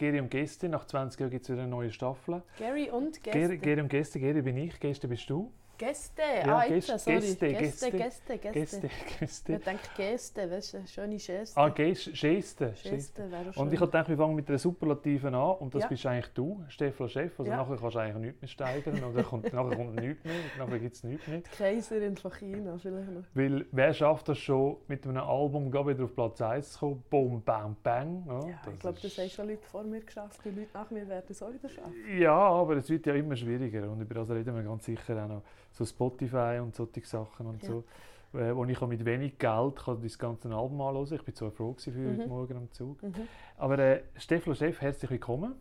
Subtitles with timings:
[0.00, 0.70] Geri und Gäste.
[0.70, 2.42] Nach 20 Jahren gibt es wieder eine neue Staffel.
[2.58, 3.38] Gary und Gäste.
[3.38, 4.18] Geri, Geri und Gäste.
[4.18, 5.52] Geri bin ich, Gäste bist du.
[5.80, 7.20] Gäste, Ja, ah, Gäste, sorry.
[7.20, 7.90] Gäste, Gäste, Gäste.
[7.90, 8.80] Gäste, Gäste.
[8.80, 9.52] Gäste, Gäste.
[9.54, 11.58] Ich denke Gäste, weißt du, schöne Geste.
[11.58, 12.74] Ah, Gäste, Gäste.
[12.82, 13.62] Gäste wäre schön.
[13.62, 15.88] Und ich habe gedacht, wir fangen mit einer Superlativen an und das Ja.
[15.88, 17.40] bist eigentlich du, Stefan Chef.
[17.40, 17.56] Also Ja.
[17.56, 20.78] nachher kannst du eigentlich nichts mehr steigern und dann kommt, nachher kommt nichts mehr, nachher
[20.80, 21.38] gibt es nichts mehr.
[21.38, 23.22] Die Kaiserin von China vielleicht noch.
[23.32, 27.04] Weil wer schafft das schon, mit einem Album gleich wieder auf Platz 1 zu kommen?
[27.08, 28.22] Boom, bam, bang.
[28.28, 30.40] Ja, Ja, ich glaube, das haben schon Leute vor mir geschafft.
[30.44, 31.94] Die Leute nach mir werden es auch wieder schaffen.
[32.18, 35.28] Ja, aber es wird ja immer schwieriger und über das reden wir ganz sicher auch
[35.28, 35.42] noch.
[35.72, 37.68] So Spotify und solche Sachen und Ja.
[37.68, 37.84] so.
[38.32, 41.50] Äh, wo ich auch mit wenig Geld kann das ganze Album anhören Ich bin so
[41.50, 42.18] froh für Mhm.
[42.18, 43.02] heute Morgen am Zug.
[43.02, 43.12] Mhm.
[43.56, 45.54] Aber äh, Stefan Chef, herzlich willkommen.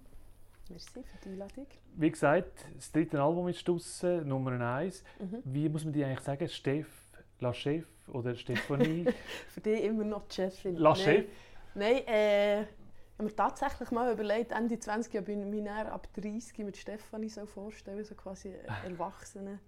[0.70, 1.66] Merci für die Einladung.
[1.95, 5.04] Wie gesagt, das dritte Album ist draussen, Nummer 1.
[5.20, 5.41] Mhm.
[5.45, 6.48] Wie muss man die eigentlich sagen?
[6.48, 6.88] Steff,
[7.40, 9.05] La Chef oder Stefanie?
[9.49, 10.76] Für dich immer noch die Chefin.
[10.76, 10.99] La Nein.
[11.02, 11.26] Chef?
[11.73, 12.68] Nein, äh, ich
[13.18, 17.30] habe mir tatsächlich mal überlegt, Ende 20 Jahre bin ich mich ab 30 mit Stefanie
[17.30, 18.54] so vorstellen, so quasi
[18.85, 19.60] Erwachsene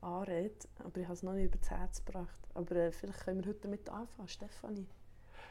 [0.00, 0.54] Anrede.
[0.84, 2.40] Aber ich habe es noch nicht über das Herz gebracht.
[2.54, 4.86] Aber äh, vielleicht können wir heute damit anfangen, Stefanie.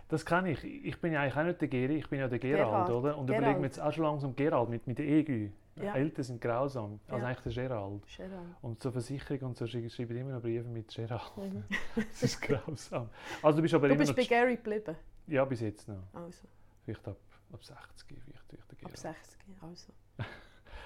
[0.09, 0.63] Das kann ich.
[0.63, 2.89] Ich bin ja eigentlich auch nicht der Geri, ich bin ja der Gerald, Gerald.
[2.91, 3.17] oder?
[3.17, 3.41] Und Gerald.
[3.43, 5.49] überlegen wir jetzt auch schon langsam Gerald mit, mit der EGÜ.
[5.75, 5.93] Ja.
[5.95, 6.99] Eltern sind grausam.
[7.07, 7.27] Also Ja.
[7.27, 8.03] eigentlich der Gerald.
[8.15, 8.55] Gerald.
[8.61, 11.37] Und zur Versicherung und so schreiben schreiben immer noch Briefe mit Gerald.
[11.37, 11.63] Mhm.
[11.95, 13.09] Das ist grausam.
[13.43, 14.95] Also du bist aber Du bist bei Gary geblieben.
[15.27, 16.01] ja, bis jetzt noch.
[16.13, 16.47] Also,
[16.85, 17.17] Vielleicht ab,
[17.51, 18.97] ab 60, vielleicht, vielleicht der ab Gerald.
[18.97, 19.39] 60.
[19.61, 19.93] Also.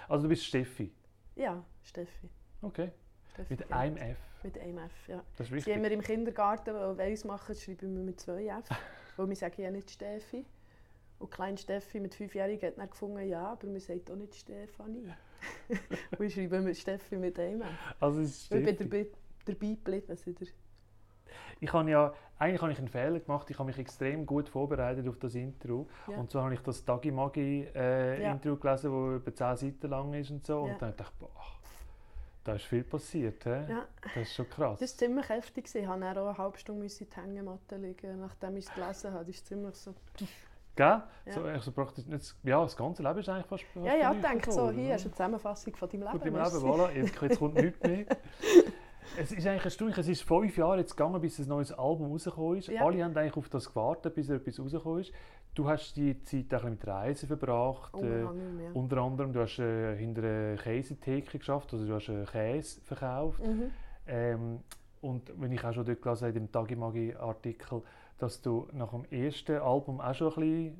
[0.09, 0.91] Also du bist Steffi.
[1.35, 2.27] Ja, Steffi.
[2.61, 2.91] Okay.
[3.49, 4.17] Mit einem F.
[4.43, 5.23] Mit einem F, ja.
[5.37, 8.65] Das ist haben wir im Kindergarten, weil wir eins machen, schreiben wir mit zwei F.
[9.17, 10.45] weil wir sagen ja nicht Steffi.
[11.19, 15.13] Und klein Steffi mit fünfjährigen hat dann gefunden, ja, aber wir sagen auch nicht Stefanie.
[16.17, 17.95] und ich schreibe mit Steffi mit einem F.
[17.99, 19.07] Also es ist Ich bin dabei,
[19.45, 20.17] dabei geblieben.
[21.59, 23.49] Ich habe ja, eigentlich habe ich einen Fehler gemacht.
[23.51, 25.87] Ich habe mich extrem gut vorbereitet auf das Intro.
[26.07, 26.17] Ja.
[26.17, 28.31] Und so habe ich das Dagi Magi äh, Ja.
[28.31, 30.65] Intro gelesen, das über 10 Seiten lang ist und so.
[30.65, 30.73] Ja.
[30.73, 31.60] Und dann dachte ich, boah,
[32.43, 33.43] da ist viel passiert.
[33.43, 33.49] He?
[33.49, 34.79] Ja, Das ist schon krass.
[34.79, 35.65] das war ziemlich heftig.
[35.73, 39.13] Ich musste dann auch eine halbe Stunde in die Hängematte liegen, nachdem ich es gelesen
[39.13, 39.25] habe.
[39.25, 39.93] Das ist ziemlich so...
[40.75, 40.85] Gell?
[40.85, 41.03] Ja.
[41.33, 44.27] So, also praktisch nicht, ja, das ganze Leben ist eigentlich fast fast Ja, ja, nichts
[44.29, 44.93] denke so, hier oder?
[44.93, 46.27] hast du eine Zusammenfassung von deinem Leben.
[46.27, 46.55] Im merci.
[46.55, 46.91] Leben, voilà.
[46.91, 48.05] Jetzt, jetzt kommt nichts mehr.
[49.17, 52.57] Es ist eigentlich erstaunlich, es ist fünf Jahre jetzt gegangen, bis ein neues Album rausgekommen
[52.57, 52.67] ist.
[52.67, 52.85] Ja.
[52.85, 55.11] Alle haben eigentlich auf das gewartet, bis etwas rausgekommen ist.
[55.53, 57.93] Du hast die Zeit auch mit Reisen verbracht.
[57.93, 62.23] Unter äh, unter anderem, du hast äh, hinter einer Käsetheke geschafft, also du hast äh,
[62.25, 63.45] Käse verkauft.
[63.45, 63.71] Mhm.
[64.07, 64.59] Ähm,
[65.01, 67.81] und wenn ich auch schon dort gelesen habe, in dem Tagimagi-Artikel,
[68.17, 70.77] dass du nach dem ersten Album auch schon ein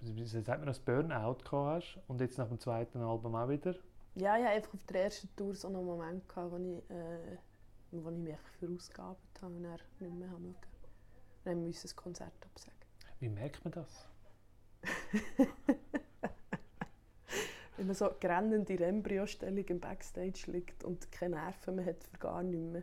[0.00, 3.74] bisschen, sagt man das, Burnout gehabt hast und jetzt nach dem zweiten Album auch wieder.
[4.14, 7.36] Ja, ich hatte einfach auf der ersten Tour so einen Moment, gehabt, wo ich, äh,
[7.90, 10.56] wo ich mich verausgabt habe und dann nicht mehr haben mögen.
[11.44, 12.76] Dann musste ich das Konzert absagen.
[13.20, 14.08] Wie merkt man das?
[17.76, 22.18] Wenn man so grennend in Embryostellung im Backstage liegt und keine Nerven mehr hat für
[22.18, 22.82] gar nichts mehr.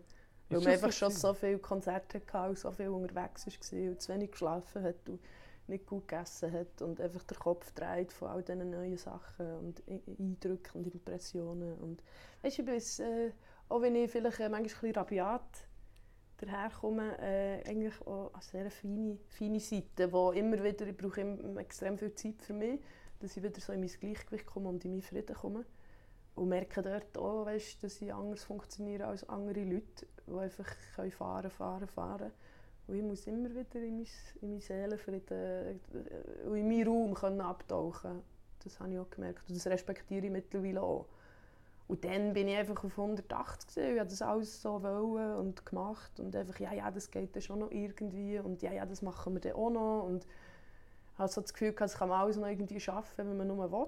[0.49, 4.13] Weil man einfach schon so viele Konzerte hatte und so viel unterwegs war und zu
[4.13, 5.19] wenig geschlafen hat und
[5.67, 9.83] nicht gut gegessen hat und einfach der Kopf dreht von all diesen neuen Sachen und
[9.87, 11.73] E- Eindrücken und Impressionen.
[11.79, 12.03] Und
[12.43, 13.31] weißt du, ich bin, äh,
[13.70, 15.68] auch wenn ich vielleicht äh, manchmal ein bisschen rabiat
[16.38, 21.22] daherkomme, äh, eigentlich auch eine sehr feine, feine Seite, wo immer wieder, ich brauche
[21.59, 22.80] extrem viel Zeit für mich,
[23.20, 25.66] dass ich wieder so in mein Gleichgewicht komme und in meinen Frieden komme.
[26.36, 31.12] Und merke dort auch, weißt, dass ich anders funktioniere als andere Leute, die einfach können
[31.12, 32.32] fahren, fahren, fahren
[32.88, 34.08] Und ich muss immer wieder in mein,
[34.42, 38.22] in meine Seelenfrieden äh, und in meinen Raum können abtauchen
[38.62, 41.08] Das habe ich auch gemerkt und das respektiere ich mittlerweile auch.
[41.88, 43.94] Und dann bin ich einfach auf 180 gewesen.
[43.94, 47.44] Ich habe das alles so wollen und gemacht und einfach, ja, ja, das geht dann
[47.44, 51.31] schon noch irgendwie und ja, ja, das machen wir dann auch noch und ich habe
[51.31, 53.88] so das Gefühl, gehabt, das kann man alles noch irgendwie schaffen, wenn man nur will.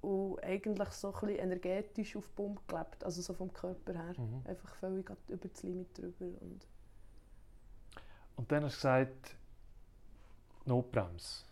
[0.00, 4.14] Und eigentlich so ein bisschen energetisch auf Pump gelebt, also so vom Körper her.
[4.18, 4.42] Mhm.
[4.46, 6.24] Einfach völlig über das Limit drüber.
[6.40, 6.66] Und
[8.36, 9.36] Und dann hast du gesagt,
[10.64, 11.44] Notbremse,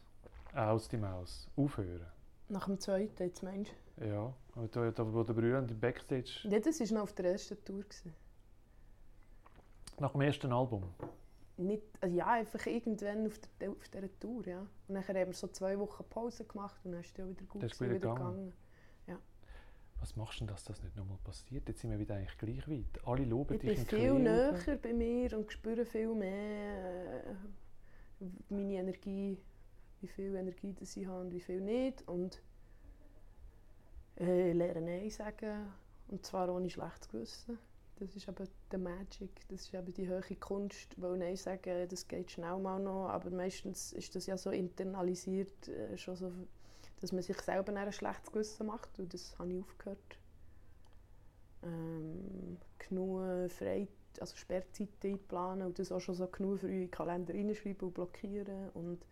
[0.55, 2.07] aus die Maus, aufhören.
[2.49, 6.41] nach dem zweiten, jetzt meinst Ja, aber da, da wo der im Backstage?
[6.45, 7.83] Ja, das war noch auf der ersten Tour.
[7.83, 8.15] Gewesen.
[9.99, 10.85] nach dem ersten Album.
[11.57, 14.61] Nicht, also ja, einfach irgendwann auf, der, auf dieser Tour, ja.
[14.61, 17.45] Und dann haben wir so zwei Wochen Pause gemacht und dann ist es ja wieder
[17.47, 18.21] gut Das ist wieder wieder gegangen.
[18.21, 18.53] gegangen.
[20.01, 21.69] Was machst du denn, dass das nicht nochmal passiert?
[21.69, 23.05] Jetzt sind wir wieder eigentlich gleich weit.
[23.05, 28.25] Alle loben Ich dich bin in viel näher bei mir und spüre viel mehr äh,
[28.49, 29.39] meine Energie,
[30.01, 32.07] wie viel Energie das ich habe und wie viel nicht.
[32.07, 32.41] Und
[34.19, 35.73] äh, lerne Nein sagen,
[36.09, 37.59] und zwar ohne schlechtes Gewissen.
[37.97, 42.07] Das ist eben die Magic, das ist eben die hohe Kunst, weil Nein sagen, das
[42.07, 46.33] geht schnell mal noch, aber meistens ist das ja so internalisiert, äh, schon so
[47.01, 48.99] dass man sich selber ein schlechtes Gewissen macht.
[48.99, 50.19] Und das habe ich aufgehört.
[51.63, 53.89] Ähm, genug Freizeit,
[54.21, 58.71] also Sperrzeit einplanen und das auch schon so genug für den Kalender reinschreiben und blockieren.
[58.71, 59.05] Und,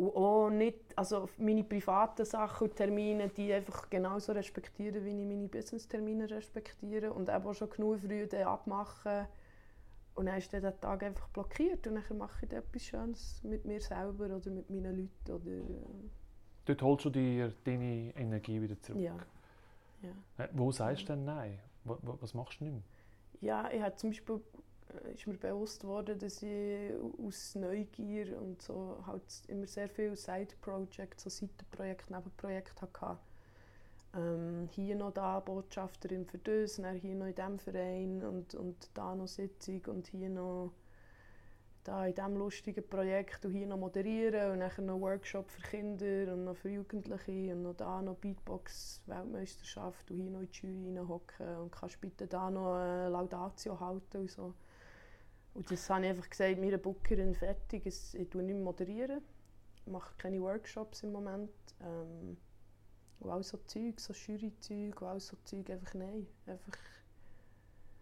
[0.00, 5.26] und auch nicht, also meine privaten Sachen und Termine, die einfach genauso respektieren, wie ich
[5.26, 7.12] meine Business-Termine respektiere.
[7.12, 9.26] Und eben auch schon genug früh abmachen.
[10.14, 13.80] Und dann ist der Tag einfach blockiert und dann mache ich etwas Schönes mit mir
[13.80, 15.32] selber oder mit meinen Leuten.
[15.32, 16.08] Oder, äh,
[16.64, 19.02] Dort holst du dir deine Energie wieder zurück.
[19.02, 19.16] Ja.
[20.02, 20.44] ja.
[20.44, 21.58] Äh, wo sagst du denn Nein?
[21.84, 22.82] Was machst du nicht mehr?
[23.42, 24.40] Ja, ich habe zum Beispiel
[25.14, 26.92] ist mir bewusst worden, dass ich
[27.24, 33.18] aus Neugier und so halt immer sehr viele Side-Projects, so Seitenprojekte, Nebenprojekte hatte.
[34.16, 38.90] Ähm, hier noch da Botschafterin für das, dann hier noch in diesem Verein und, und
[38.94, 40.72] da noch Sitzung und hier noch
[41.84, 46.32] da in diesem lustigen Projekt und hier noch moderieren und dann noch Workshop für Kinder
[46.32, 51.06] und noch für Jugendliche und noch da noch Beatbox-Weltmeisterschaft und hier noch in die Jury
[51.06, 54.54] hocken und kannst bitte da noch eine Laudatio halten und so.
[55.54, 59.20] Und das habe ich einfach gesagt, mir Bookerin fertig, ich tue nicht mehr moderieren,
[59.86, 61.50] mache keine Workshops im Moment.
[61.80, 62.36] Ähm,
[63.18, 66.78] und all so Zeug, so Jury-Zeug und all so Zeug, einfach nein, einfach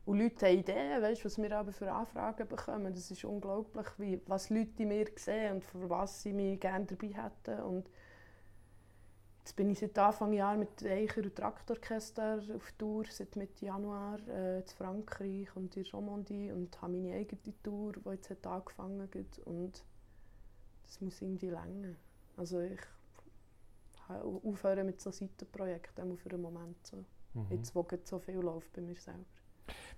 [0.09, 2.95] und Leute haben Ideen, weißt, was wir aber für Anfragen bekommen.
[2.95, 6.87] Das ist unglaublich, wie, was Leute in mir sehen und für was sie mich gerne
[6.87, 7.61] dabei hätten.
[7.61, 7.91] Und
[9.49, 14.19] jetzt bin ich seit Anfang Jahr mit Eicher und Traktorchester auf Tour, seit Mitte Januar
[14.29, 19.01] äh, in Frankreich und in Romandie und habe meine eigene Tour, die jetzt hat angefangen
[19.01, 19.47] hat.
[19.47, 19.83] Und
[20.85, 21.95] das muss irgendwie länger.
[22.37, 22.81] Also ich
[24.09, 26.87] aufhören mit so Seitenprojekten, für einen Moment.
[26.87, 26.99] So.
[27.33, 27.47] Mhm.
[27.49, 29.25] Jetzt, wo so viel läuft bei mir selber.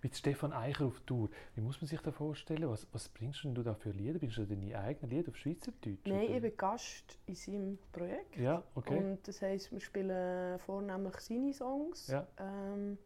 [0.02, 1.28] Mit Stefan Eicher auf Tour.
[1.54, 2.68] Wie muss man sich das vorstellen?
[2.70, 4.18] Was, was bringst du da für Lieder?
[4.18, 6.06] Bringst du deine eigenen Lieder auf Schweizerdeutsch?
[6.06, 6.36] Nein, oder?
[6.36, 8.36] ich bin Gast in seinem Projekt.
[8.36, 8.96] Ja, okay.
[8.96, 12.06] Und das heisst, wir spielen vornehmlich seine Songs.
[12.06, 12.26] Ja.
[12.38, 12.96] Ähm,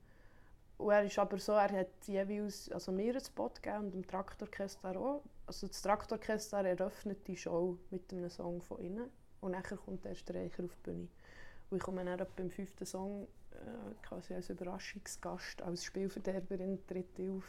[0.77, 4.07] und er ist aber so, er hat jeweils also mir einen Spot gegeben und dem
[4.07, 5.23] Traktorchester auch.
[5.47, 9.09] Also das Traktorchester eröffnet die Show mit einem Song von innen
[9.41, 11.09] und nachher kommt erst der Eicher auf die Bühne.
[11.71, 17.45] Und ich komme dann beim fünften Song äh, quasi als Überraschungsgast, als Spielverderberin tritt auf.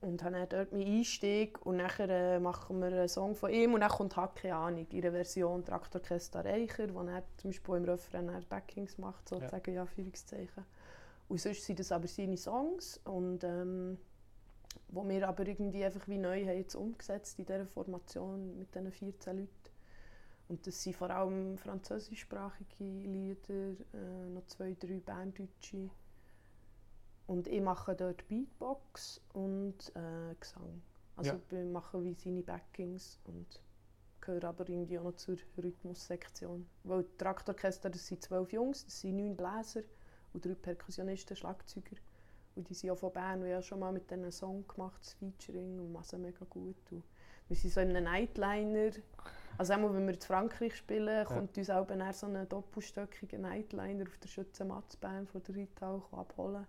[0.00, 3.72] Und habe dann dort meinen Einstieg und nachher äh, machen wir einen Song von ihm
[3.72, 7.84] und dann kommt keine Ahnung, in der Version Traktorchester Reicher, wo er zum Beispiel im
[7.84, 10.64] Refrain Backings macht, sozusagen, ja, Führungszeichen.
[11.28, 13.96] Und sonst sind das aber seine Songs und ähm,
[14.88, 18.92] wo wir aber irgendwie einfach wie neu haben jetzt umgesetzt in dieser Formation mit diesen
[18.92, 19.63] 14 Leuten.
[20.48, 25.90] Und das sind vor allem französischsprachige Lieder, äh, noch zwei, drei Berndeutsche.
[27.26, 30.82] Und ich mache dort Beatbox und äh, Gesang.
[31.16, 31.40] Also ja.
[31.48, 33.46] wir machen wie seine Backings und
[34.20, 36.66] gehöre aber irgendwie auch noch zur Rhythmussektion.
[36.82, 39.82] Weil die Traktorchester, das sind zwölf Jungs, das sind neun Bläser
[40.32, 41.96] und drei Perkussionisten, Schlagzeuger.
[42.56, 44.66] Und die sind auch von Bern und ich habe schon mal mit denen einen Song
[44.68, 46.76] gemacht, das Featuring, und machen mega gut.
[46.90, 47.02] Und
[47.48, 48.90] wir sind so in einem Nightliner
[49.56, 54.02] also einmal, wenn wir in Frankreich spielen, kommt uns auch dann so ein doppelstöckiger Nightliner
[54.02, 56.66] auf der Schützenmatzbahn von der Rittau abholen.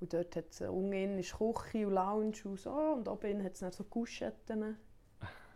[0.00, 2.70] Und dort hat es unten ist Küche und Lounge und so.
[2.70, 4.62] Und oben hat es dann so Kuschetten.
[4.62, 4.76] Und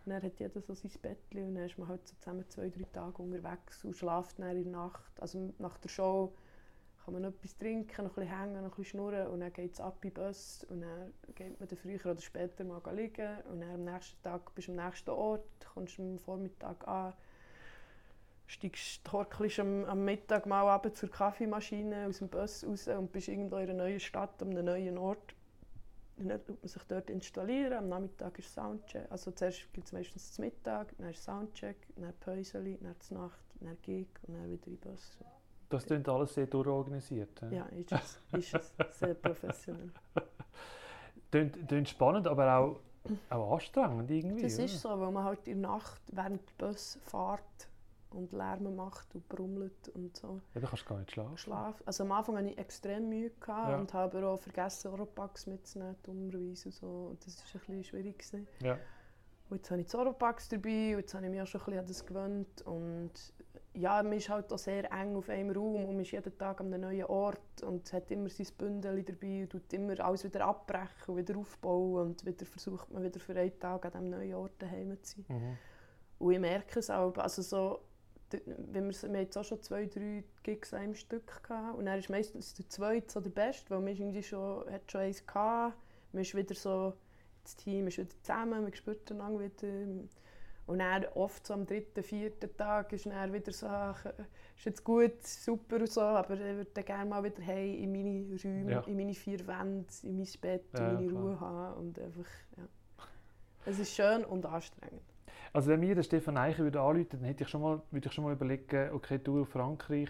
[0.05, 2.85] dann hat jeder so sein Bettchen und dann ist man halt so zusammen zwei, drei
[2.93, 5.19] Tage unterwegs und schläft dann in der Nacht.
[5.19, 6.33] Also nach der Show
[7.07, 9.79] kann man noch etwas trinken, noch ein hängen, noch ein schnurren und dann geht es
[9.79, 13.61] ab in den Bus und dann geht man dann früher oder später mal liegen und
[13.61, 17.13] dann am nächsten Tag bist du am nächsten Ort, kommst am Vormittag an,
[18.45, 23.29] steigst, horkelst am, am Mittag mal ab zur Kaffeemaschine aus dem Bus raus und bist
[23.29, 25.33] irgendwo in einer neuen Stadt, an einem neuen Ort.
[26.17, 30.33] Dann tut man sich dort installieren, am Nachmittag ist Soundcheck, also zuerst gibt es meistens
[30.33, 34.73] zum Mittag, dann ist Soundcheck, dann Päuseli, dann Nacht, dann Gig und dann wieder in
[34.73, 35.17] den Bus.
[35.69, 37.41] Das klingt alles sehr durchorganisiert.
[37.51, 38.19] Ja, ist es.
[38.31, 39.91] Ist es sehr professionell.
[41.31, 42.79] klingt, klingt spannend, aber auch,
[43.29, 44.43] auch anstrengend irgendwie.
[44.43, 47.67] Das ist so, weil man halt in der Nacht während der Bus fährt
[48.11, 50.39] und Lärm macht und brummelt und so.
[50.53, 51.37] Ja, dann kannst du gar nicht schlafen.
[51.37, 51.83] Schlaf.
[51.85, 53.77] Also am Anfang hatte ich extrem Mühe gehabt ja.
[53.77, 56.87] und habe auch vergessen, Oropax mitzunehmen, dummerweise und so.
[57.11, 58.17] Und das war ein bisschen schwierig.
[58.19, 58.47] Gewesen.
[58.61, 58.77] Ja.
[59.49, 61.79] Und jetzt habe ich Oropax dabei und jetzt habe ich mich auch schon ein bisschen
[61.79, 63.11] an das gewöhnt und
[63.77, 66.59] ja, man ist halt auch sehr eng auf einem Raum und man ist jeden Tag
[66.59, 70.45] an einem neuen Ort und hat immer sein Bündel dabei und tut immer alles wieder
[70.45, 74.33] abbrechen und wieder aufbauen und wieder versucht man wieder für einen Tag an diesem neuen
[74.33, 75.25] Ort daheim zu sein.
[75.29, 75.57] Mhm.
[76.19, 77.79] Und ich merke es auch, also so,
[78.31, 81.99] wenn wir, wir jetzt auch schon zwei, drei Gigs in einem Stück gehabt und dann
[81.99, 85.77] ist meistens der zweite so der Beste, weil man irgendwie schon, hat schon eins gehabt,
[86.13, 86.93] man ist wieder so,
[87.43, 90.07] das Team ist wieder zusammen, man spürt einander wieder
[90.67, 94.05] Und dann oft so am dritten, vierten Tag ist dann wieder so, ach,
[94.55, 98.37] ist jetzt gut, super und so, aber ich würde gerne mal wieder heim in meine
[98.43, 98.79] Räume, Ja.
[98.81, 101.23] in meine vier Wände, in mein Bett, Ja, in meine klar.
[101.23, 102.25] Ruhe haben und einfach,
[102.57, 102.63] ja.
[103.65, 105.01] Es ist schön und anstrengend.
[105.53, 108.13] Also wenn mir der Stefan Eicher würde anrufen, dann hätte ich schon mal, würde ich
[108.13, 110.09] schon mal überlegen, okay, du Frankreich,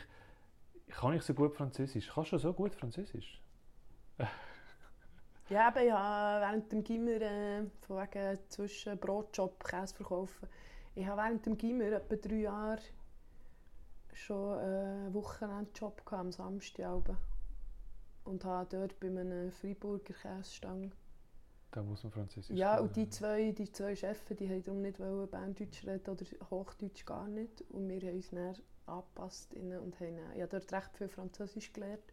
[0.89, 2.09] kann ich so gut Französisch?
[2.11, 3.39] Kannst du so gut Französisch?
[5.49, 10.47] Ja, eben, ich habe während dem Gimmer, äh, von wegen zwischen Brotjob, Käse verkaufen,
[10.93, 12.81] ich habe während dem Gimmer etwa drei Jahre
[14.13, 17.15] schon äh, einen Wochenendjob gehabt, am Samstag.
[18.25, 20.91] Und habe dort bei einem Freiburger Käsestange.
[21.71, 24.99] Da muss man Französisch Ja, und die zwei, die zwei Chefs, die haben darum nicht
[24.99, 27.61] wollen Berndeutsch reden oder Hochdeutsch gar nicht.
[27.69, 31.71] Und wir haben uns dann angepasst und haben dann, ich habe dort recht viel Französisch
[31.71, 32.03] gelernt.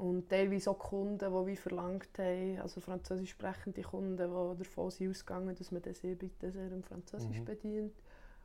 [0.00, 5.10] Und teilweise auch Kunden, die wie verlangt haben, also französisch sprechende Kunden, die davon sind
[5.10, 7.44] ausgegangen, dass man das bitte sehr im Französisch Mhm.
[7.44, 7.92] bedient.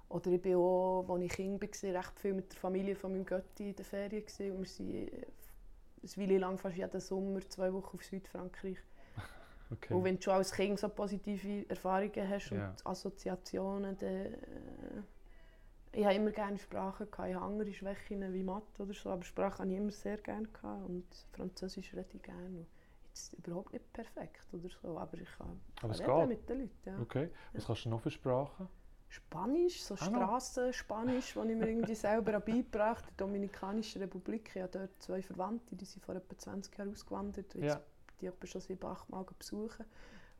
[0.09, 3.25] Oder ich bin auch, als ich Kind war, recht viel mit der Familie von meinem
[3.25, 4.23] Götti in der Ferien.
[4.51, 5.25] Und wir sind äh,
[6.03, 8.77] eine Weile lang fast jeden Sommer zwei Wochen auf Südfrankreich.
[9.71, 9.95] Okay.
[9.95, 12.69] Und wenn du schon als Kind so positive Erfahrungen hast Ja.
[12.69, 14.35] und Assoziationen, dann...
[15.95, 17.29] Ich habe immer gerne Sprachen, gehabt.
[17.29, 20.47] ich habe andere Schwächen wie Mathe oder so, aber Sprache habe ich immer sehr gerne
[20.47, 22.65] gehabt und Französisch rede ich gerne.
[23.07, 26.27] Jetzt überhaupt nicht perfekt oder so, aber ich kann, Aber es reden geht.
[26.27, 26.79] mit den Leuten.
[26.85, 26.99] Ja.
[26.99, 27.29] Okay.
[27.53, 28.67] Was kannst du noch für Sprachen?
[29.07, 30.23] Spanisch, so Ah, noch.
[30.23, 33.11] Strassenspanisch, das ich mir irgendwie selber habe beigebracht habe.
[33.13, 37.53] Die Dominikanische Republik, ich habe dort zwei Verwandte, die sind vor etwa 20 Jahren ausgewandert.
[37.55, 37.81] Jetzt Ja.
[38.19, 39.85] die etwa schon sieben, acht Mal besuchen.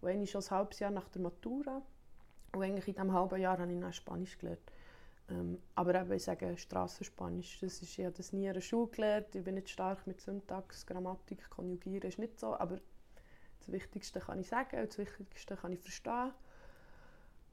[0.01, 1.81] Und eine schon ein halbes Jahr nach der Matura.
[2.53, 4.59] Und eigentlich in diesem halben Jahr habe ich dann Spanisch gelernt.
[5.29, 8.87] Ähm, aber eben, ich sage Strassenspanisch, das ist, ich habe das nie in der Schule
[8.87, 9.33] gelernt.
[9.33, 12.55] Ich bin nicht stark mit Syntax, Grammatik, Konjugieren ist nicht so.
[12.55, 12.79] Aber
[13.59, 16.31] das Wichtigste kann ich sagen und das Wichtigste kann ich verstehen.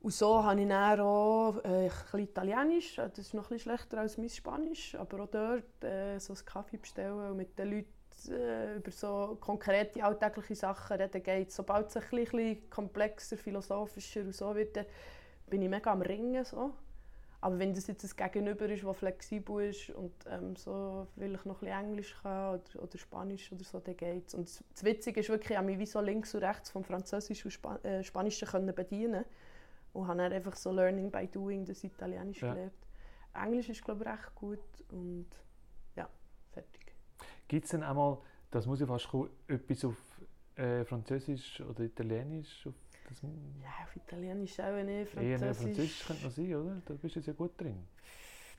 [0.00, 2.96] Und so habe ich dann auch äh, ein Italienisch.
[2.96, 4.96] Das ist noch ein schlechter als mein Spanisch.
[4.96, 9.38] Aber auch dort äh, so einen Kaffee bestellen und mit den Leuten äh, über so
[9.40, 11.52] konkrete alltägliche Sachen reden geht.
[11.52, 14.84] Sobald es ein bisschen, komplexer, philosophischer und so wird,
[15.48, 16.44] bin ich mega am Ringen.
[16.44, 16.72] So.
[17.42, 21.60] Aber wenn das jetzt ein Gegenüber ist, das flexibel ist und ähm, so vielleicht noch
[21.60, 24.32] ein bisschen Englisch kann oder, oder Spanisch oder so, dann geht's.
[24.32, 26.84] Und das, das Witzige ist wirklich, ich habe mich wie so links und rechts vom
[26.84, 29.24] Französisch und Spa äh, Spanischen können bedienen
[29.92, 32.52] und habe dann einfach so Learning by Doing das Italienisch Ja.
[32.54, 32.72] gelernt.
[33.34, 34.60] Englisch ist glaube ich recht gut
[34.92, 35.26] und
[35.96, 36.08] ja,
[36.52, 36.94] fertig.
[37.48, 38.18] Gibt es denn einmal,
[38.52, 39.96] das muss ja fast kommen, etwas auf
[40.54, 42.68] äh, Französisch oder Italienisch?
[42.68, 42.74] Auf
[43.20, 43.30] das,
[43.62, 45.62] Ja, auf Italienisch auch nicht, eher Französisch.
[45.62, 46.82] Französisch könnte noch sein, oder?
[46.84, 47.86] Da bist du ja gut drin.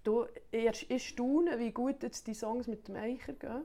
[0.03, 3.63] Du, ich, ich staune, wie gut jetzt die Songs mit dem Eicher gehen.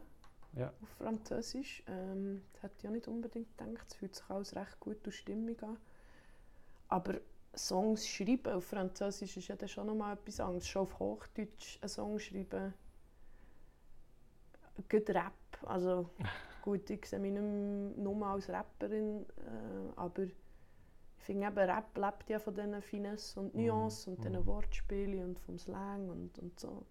[0.54, 0.72] Ja.
[0.82, 1.82] Auf Französisch.
[1.86, 3.86] Ähm, das hätte ich ja nicht unbedingt gedacht.
[3.88, 5.76] Es fühlt sich alles recht gut durch Stimmung an.
[6.88, 7.20] Aber
[7.56, 10.68] Songs schreiben auf Französisch ist ja dann schon nochmal etwas anderes.
[10.68, 12.72] Schon auf Hochdeutsch einen Song schreiben.
[14.88, 15.32] Gut Rap.
[15.66, 16.10] Also
[16.62, 20.26] gut, ich sehe mich nicht mehr nur als Rapperin, äh, aber
[21.18, 24.28] ich finde eben, Rap lebt ja von diesen Finesse und Mhm, Nuancen und mhm.
[24.28, 26.86] diesen Wortspielen und vom Slang und, und so.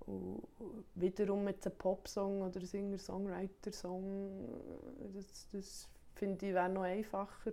[0.00, 0.42] Und
[0.94, 4.48] wiederum mit einem Popsong oder Singer-Songwriter-Song,
[5.14, 7.52] das, das finde ich wäre noch einfacher.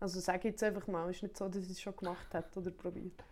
[0.00, 2.34] Also sage ich jetzt einfach mal, es ist nicht so, dass ich es schon gemacht
[2.34, 3.22] hätte oder probiert.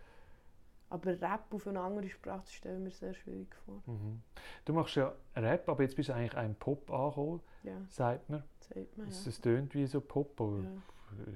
[0.88, 3.82] Aber Rap auf eine andere Sprache das stelle ich mir sehr schwierig vor.
[3.86, 4.22] Mhm.
[4.64, 8.42] Du machst ja Rap, aber jetzt bist du eigentlich ein Pop angekommen, Ja, sagt man.
[8.60, 9.12] sagt man ja.
[9.12, 10.70] es tönt wie so Pop, aber ja.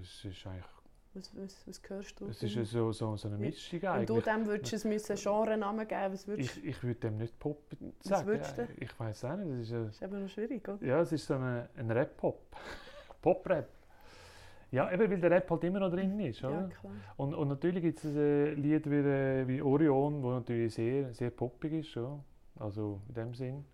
[0.01, 0.65] Es ist eigentlich
[1.15, 2.27] Was, was, was hörst du?
[2.29, 4.25] es ist ja so, so, so eine Mischung Wenn du eigentlich.
[4.25, 7.59] dem würdest du es müssen Genre-Namen geben, was würdest Ich, ich würde dem nicht Pop
[8.03, 8.27] Was sagen.
[8.27, 9.51] würdest du Ja, Ich weiß auch nicht.
[9.53, 10.85] Das ist, ja- Das ist eben noch schwierig, oder?
[10.87, 12.57] ja, es ist so ein, ein Rap-Pop.
[13.23, 13.69] Pop-Rap.
[14.71, 16.41] Ja, eben weil der Rap halt immer noch drin ist.
[16.41, 16.69] Ja, Oder?
[16.69, 16.93] klar.
[17.17, 21.31] Und, und natürlich gibt es äh, Lieder wie, äh, wie Orion, wo natürlich sehr, sehr
[21.31, 21.95] poppig ist.
[21.95, 22.19] Ja?
[22.59, 23.65] Also in dem Sinn.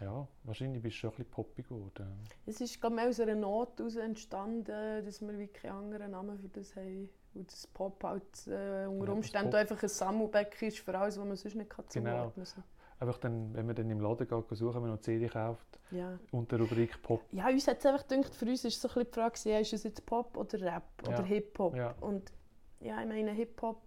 [0.00, 2.18] Ja, wahrscheinlich bist du schon ein bisschen poppig geworden.
[2.44, 6.48] Es ist ich aus einer Not heraus entstanden, dass wir wie keinen anderen Namen für
[6.48, 7.08] das haben.
[7.34, 9.60] Und das Pop halt äh, unter Ja, Umständen Pop.
[9.60, 12.10] einfach ein Sammelbeck ist für alles, was man sonst nicht kann Genau.
[12.30, 12.64] zuordnen kann.
[12.98, 16.18] Einfach dann, wenn man dann im Laden geht, suchen, wenn man noch CD kauft, Ja.
[16.30, 17.20] unter der Rubrik Pop.
[17.32, 19.58] ja, uns hat es einfach gedacht, für uns ist so ein bisschen die Frage, ja,
[19.58, 21.08] ist es jetzt Pop oder Rap Ja.
[21.08, 21.76] oder Hip-Hop?
[21.76, 21.94] Ja.
[22.00, 22.32] Und
[22.80, 23.82] ja, ich meine, Hip-Hop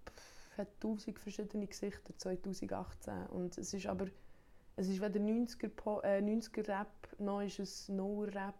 [0.57, 4.05] hat tausend verschiedene Gesichter 2018 und es ist aber
[4.79, 6.87] es ist weder 90er, Po- äh, 90er Rap,
[7.19, 8.55] noch ist es No Rap,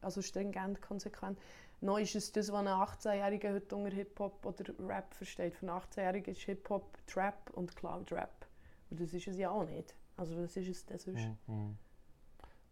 [0.00, 1.38] also stringent, konsequent.
[1.80, 5.54] Noch ist es das, was ein 18-Jähriger heute unter Hip-Hop oder Rap versteht.
[5.54, 8.46] Für einen 18-Jährigen ist Hip-Hop Trap und Cloud Rap.
[8.90, 9.94] Und das ist es ja auch nicht.
[10.16, 11.28] Also was ist es denn sonst?
[11.46, 11.76] Mhm.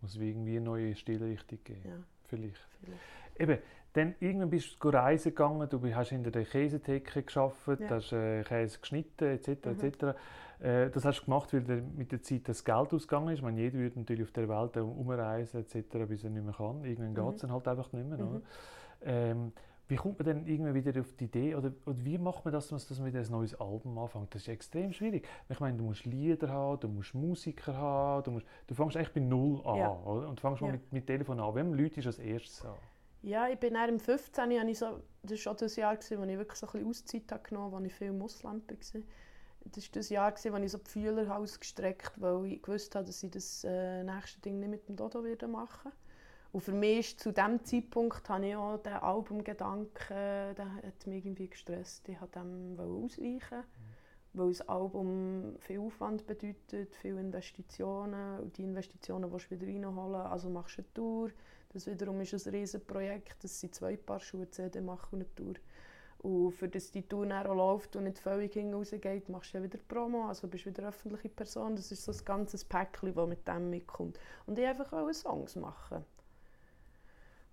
[0.01, 1.83] Muss wie irgendwie eine neue Stilrichtung geben.
[1.85, 2.57] Ja, Vielleicht.
[2.81, 3.01] vielleicht.
[3.39, 3.59] Eben,
[3.95, 7.97] Dann irgendwann bist du reisen gegangen, du hast in der Käsetheke gearbeitet, Ja.
[7.97, 9.67] hast äh, Käse geschnitten etc.
[9.67, 9.81] Mhm.
[9.85, 10.19] etc.
[10.63, 13.39] Äh, das hast du gemacht, weil mit der Zeit das Geld ausgegangen ist.
[13.39, 16.85] Ich meine, jeder würde natürlich auf der Welt umreisen etc., bis er nicht mehr kann.
[16.85, 17.15] Irgendwann Mhm.
[17.27, 18.19] geht es dann halt einfach nicht mehr.
[18.19, 18.29] Mhm.
[18.29, 18.41] Oder?
[19.05, 19.53] Ähm,
[19.89, 22.69] wie kommt man dann irgendwann wieder auf die Idee, oder, oder wie macht man das,
[22.69, 24.33] dass man wieder ein neues Album anfängt?
[24.35, 25.27] Das ist extrem schwierig.
[25.49, 29.13] Ich meine, du musst Lieder haben, du musst Musiker haben, du, musst, du fängst eigentlich
[29.13, 29.91] bei Null an, Ja.
[29.91, 30.29] oder?
[30.29, 30.73] Und du fängst mal Ja.
[30.75, 31.55] mit, mit Telefon an.
[31.57, 32.77] Wem Leute ist als erstes an?
[33.23, 34.59] Ja, ich bin im 15.
[34.59, 36.89] habe Ich so, das war auch das Jahr, gewesen, wo ich wirklich so ein bisschen
[36.89, 39.03] Auszeit genommen habe, wo ich viel im Ausland war.
[39.65, 42.95] Das war das Jahr, gewesen, wo ich so die Fühler habe ausgestreckt weil ich gewusst
[42.95, 45.93] habe, dass ich das äh, nächste Ding nicht mit dem Dodo würde machen
[46.53, 51.25] Und für mich ist zu diesem Zeitpunkt habe ich auch den Albumgedanken, der hat mich
[51.25, 52.09] irgendwie gestresst.
[52.09, 53.65] Ich wollte dem ausweichen,
[54.35, 58.41] weil das Album viel Aufwand bedeutet, viele Investitionen.
[58.41, 61.31] Und die Investitionen willst du wieder reinholen, also machst du eine Tour.
[61.73, 63.45] Das wiederum ist ein Riesenprojekt.
[63.45, 65.55] Das sind zwei Paar Schuhe, CD machen und eine Tour.
[66.23, 69.79] Und für das die Tour auch läuft und nicht völlig hinausgeht, machst du ja wieder
[69.89, 71.75] Promo, also bist du wieder öffentliche Person.
[71.75, 74.21] Das ist so ein ganzes Päckchen, das mit dem mitkommt.
[74.47, 76.05] Und ich einfach auch Songs machen.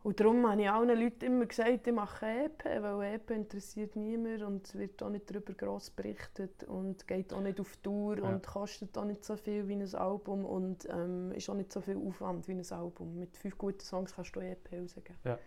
[0.01, 4.43] Und darum habe ich allen Leuten immer gesagt, ich mache EP, weil EP interessiert niemand
[4.43, 8.23] und es wird auch nicht darüber gross berichtet und geht auch nicht auf Tour Ja.
[8.29, 11.81] und kostet auch nicht so viel wie ein Album und ähm, ist auch nicht so
[11.81, 13.19] viel Aufwand wie ein Album.
[13.19, 15.17] Mit fünf guten Songs kannst du EP rausgeben.
[15.25, 15.37] Ja.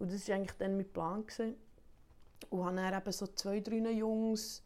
[0.00, 1.24] Und das war eigentlich dann mein Plan.
[1.24, 1.54] Gewesen.
[2.48, 4.62] Und habe dann eben so zwei, drei Jungs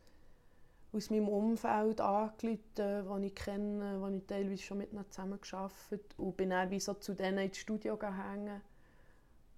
[0.95, 6.37] aus meinem Umfeld angerufen, die ich kenne, die ich teilweise schon mit ihnen zusammengearbeitet und
[6.37, 8.62] bin dann wie so zu denen ins Studio gegangen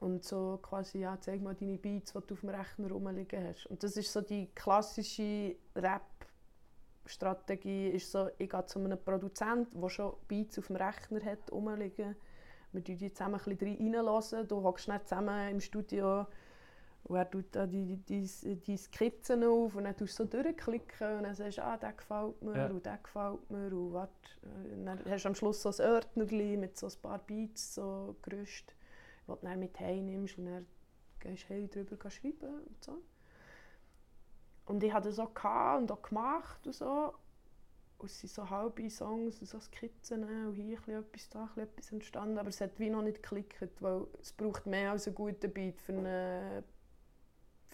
[0.00, 3.66] und so quasi, ja, zeig mal deine Beats, die du auf dem Rechner rumliegen hast.
[3.66, 9.88] Und das ist so die klassische Rap-Strategie, ist so, ich gehe zu einem Produzenten, der
[9.88, 12.14] schon Beats auf dem Rechner hat, rumliegen.
[12.72, 16.26] Wir die zusammen ein bisschen reinhören, du hockst nicht zusammen im Studio
[17.08, 18.28] und er tut da die, die,
[18.66, 21.92] die Skizzen auf und dann tust du so durchklicken und dann sagst du, ah, der
[21.92, 22.66] gefällt mir Ja.
[22.66, 24.12] und der gefällt mir und warte.
[24.72, 28.16] Und dann hast du am Schluss so ein Ordnerchen mit so ein paar Beats, so
[28.22, 28.74] Gerüst,
[29.26, 30.66] die du dann mit heimnimmst und dann
[31.20, 33.02] gehst du hey drüber schreiben und so.
[34.66, 37.14] Und ich hatte das auch und auch gemacht und so.
[37.98, 42.36] Und es sind so halbe Songs und so Skizzen und hier etwas, da etwas entstanden.
[42.36, 45.80] Aber es hat wie noch nicht geklickt, weil es braucht mehr als einen guten Beat
[45.80, 46.64] für eine,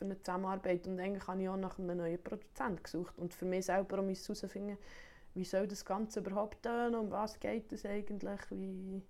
[0.03, 0.87] für eine Zusammenarbeit.
[0.87, 3.17] Und eigentlich habe ich auch nach einem neuen Produzenten gesucht.
[3.19, 4.77] Und für mich selber um herauszufinden,
[5.35, 9.03] wie soll das Ganze überhaupt tönen, um was geht es eigentlich, wie,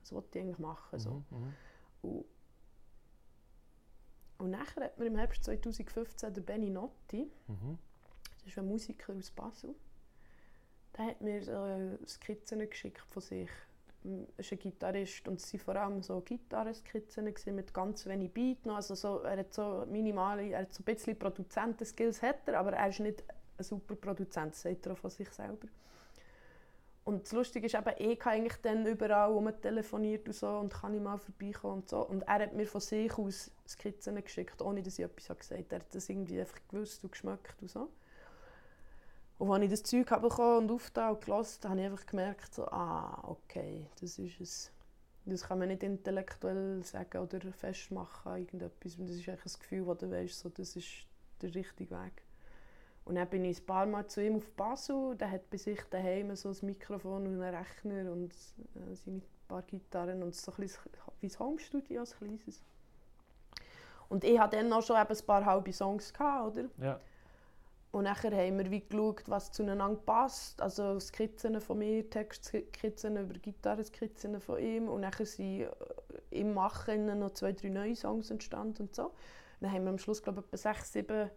[0.00, 0.98] was will ich eigentlich machen.
[0.98, 1.22] So.
[1.30, 1.54] Mhm, mhm.
[2.02, 2.24] Und,
[4.38, 7.78] und nachher hat mir im Herbst 2015 der Benny Notti, Mhm.
[8.38, 9.74] das ist ein Musiker aus Basel,
[10.96, 13.50] der hat mir äh, Skizzen geschickt von sich.
[14.38, 18.76] Ist ein Gitarrist und waren vor allem so Gitarrenskizzen mit ganz wenig Beat noch.
[18.76, 22.72] Also so, er hat so minimale, er hat so ein bisschen Produzentenskills, hat er, aber
[22.72, 23.22] er ist nicht
[23.58, 25.68] ein super Produzent, das sagt er auch von sich selber.
[27.04, 30.72] Und das Lustige ist eben, ich habe eigentlich dann überall rum telefoniert und so und
[30.72, 32.06] kann ich mal vorbeikommen und so.
[32.06, 35.74] Und er hat mir von sich aus Skizzen geschickt, ohne dass ich etwas gesagt habe.
[35.74, 37.88] Er hat das irgendwie einfach gewusst und geschmeckt und so.
[39.40, 42.66] Und als ich das Zeug bekommen und aufgetan und gelassen, habe ich einfach gemerkt, so,
[42.66, 44.70] ah, okay, das ist es.
[45.24, 48.96] Das kann man nicht intellektuell sagen oder festmachen, irgendetwas.
[48.98, 51.06] Das ist ein Gefühl, das du weißt, so, das ist
[51.40, 52.22] der richtige Weg.
[53.06, 55.16] Und dann bin ich ein paar Mal zu ihm auf Basel.
[55.16, 58.34] Der hat bei sich daheim so ein Mikrofon und einen Rechner und
[58.74, 60.68] äh, seine paar Gitarren und so ein
[61.20, 62.60] wie ein Homestudio, ein kleines.
[64.10, 66.68] Und ich hatte dann auch schon ein paar halbe Songs, gehabt, oder?
[66.76, 67.00] Ja.
[67.92, 70.62] Und nachher haben wir wie geschaut, was zueinander passt.
[70.62, 74.88] Also Skizzen von mir, Textskizzen über Gitarrenskizzen von ihm.
[74.88, 75.68] Und nachher sind äh,
[76.30, 79.10] im Machen noch zwei, drei neue Songs entstanden und so.
[79.60, 81.30] Dann haben wir am Schluss, glaube ich, etwa sechs, sieben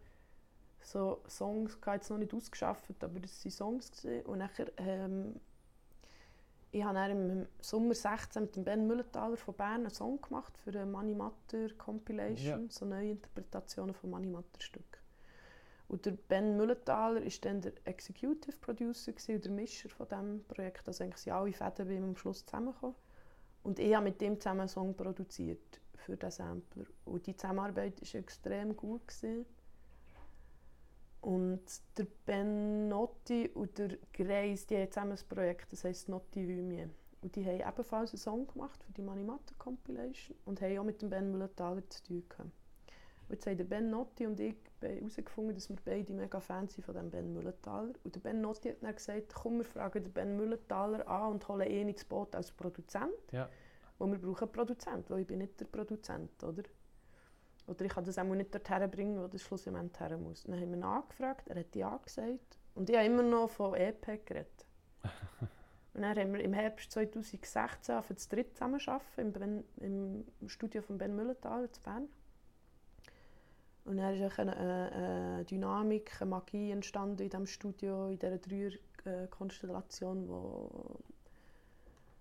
[0.81, 3.91] so Songs, gehabt, jetzt noch nicht ausgeschafft, aber das waren Songs.
[3.91, 4.25] Gewesen.
[4.25, 5.39] Und nachher, ähm,
[6.71, 10.71] ich habe im Sommer 16 mit dem Ben Müllenthaler von Bern einen Song gemacht für
[10.71, 12.69] eine Money Matter Compilation, Ja.
[12.69, 15.02] so neue Interpretationen von Money Matter Stücken.
[15.87, 20.87] Und der Ben Müllenthaler war dann der Executive Producer und der Mischer von diesem Projekt.
[20.87, 22.95] Also eigentlich sind alle Fäden bei ihm am Schluss zusammengekommen.
[23.63, 26.85] Und ich habe mit ihm zusammen einen Song produziert für diesen Sampler.
[27.05, 29.07] Und die Zusammenarbeit war extrem gut.
[29.07, 29.45] Gewesen.
[31.21, 31.61] Und
[31.97, 36.87] der Ben Notti und der Greis, die haben zusammen ein Projekt, das heisst Notti Vümie.
[37.21, 41.01] Und die haben ebenfalls einen Song gemacht für die Manimatta Compilation und haben auch mit
[41.01, 42.51] dem Ben Müllenthaler zu tun gehabt.
[43.27, 46.83] Und jetzt haben der Ben Notti und ich herausgefunden, dass wir beide mega Fans sind
[46.83, 47.93] von dem Ben Müllenthaler.
[48.03, 51.47] Und der Ben Notti hat dann gesagt, komm, wir fragen den Ben Müllenthaler an und
[51.47, 53.31] holen ihn ins Boot als Produzent.
[53.31, 53.49] Ja.
[53.97, 56.63] Weil wir brauchen einen Produzent, weil ich bin nicht der Produzent, oder?
[57.67, 60.43] Oder ich kann das auch nicht dorthin bringen, wo das schlussendlich her muss.
[60.43, 62.57] Dann haben wir nachgefragt, er hat ja gesagt.
[62.75, 64.65] Und ich habe immer noch von EP geredet.
[65.93, 70.97] und dann haben wir im Herbst 2016 für das dritte zusammenarbeiten im, im Studio von
[70.97, 72.09] Ben Müllenthaler in Bern.
[73.85, 80.29] Und dann ist eine, eine Dynamik, eine Magie entstanden in diesem Studio, in dieser Dreier-Konstellation,
[80.29, 80.99] wo,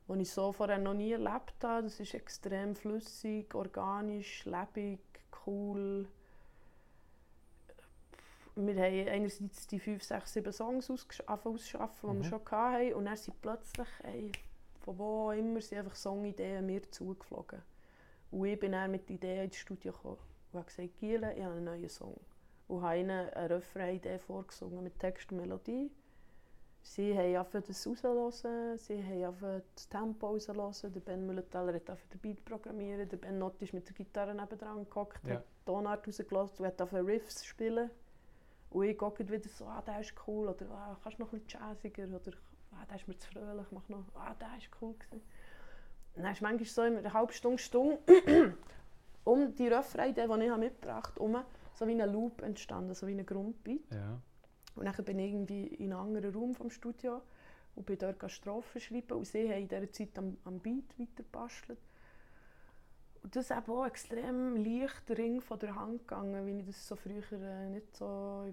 [0.09, 1.85] wo ich so vorher noch nie erlebt habe.
[1.85, 5.01] Das ist extrem flüssig, organisch, lebendig,
[5.47, 6.09] cool.
[8.57, 12.23] Wir haben einerseits die fünf, sechs, sieben Songs ausschaffen, die mhm.
[12.23, 12.95] wir schon hatten.
[12.95, 14.33] Und dann sind plötzlich, ey,
[14.81, 17.63] von wo immer, sind einfach Songideen mir zugeflogen.
[18.33, 20.19] Und ich bin dann mit Ideen ins Studio gekommen
[20.53, 22.19] und habe gesagt, Giele, ich habe einen neuen Song.
[22.69, 25.91] Und habe ihnen eine Refrain-Idee vorgesungen mit Text und Melodie.
[26.83, 30.93] Sie haben angefangen, das raushören, sie haben angefangen, das Tempo raushören.
[30.93, 33.09] Der Ben Müllenthaler hat angefangen, den Beat programmieren.
[33.09, 35.35] Der Ben Nott ist mit der Gitarre nebendran gehockt, ja.
[35.35, 37.91] hat die Tonart rausgelassen und hat angefangen, Riffs spielen.
[38.71, 41.41] Und ich gucke wieder so, ah, der ist cool, oder ah, kannst du noch ein
[41.41, 42.33] bisschen jazziger, oder
[42.73, 45.23] ah, der ist mir zu fröhlich, mach noch, ah, der ist cool gewesen.
[46.15, 47.99] Dann ist manchmal so in einer halben Stunde, Stunde
[49.25, 53.25] um die Refrain-Idee, die ich mitgebracht habe, so wie ein Loop entstanden, so wie ein
[53.25, 53.81] Grundbeat.
[53.91, 54.21] Ja.
[54.75, 57.23] Und dann bin ich irgendwie in einen anderen Raum vom Studio
[57.75, 61.79] und bin dort Strophen schreiben und sie haben in dieser Zeit am, am Beat weitergebastelt.
[63.31, 66.97] Das ist eben auch extrem leicht Ring von der Hand gegangen, wie ich das so
[66.97, 68.53] früher äh, nicht so...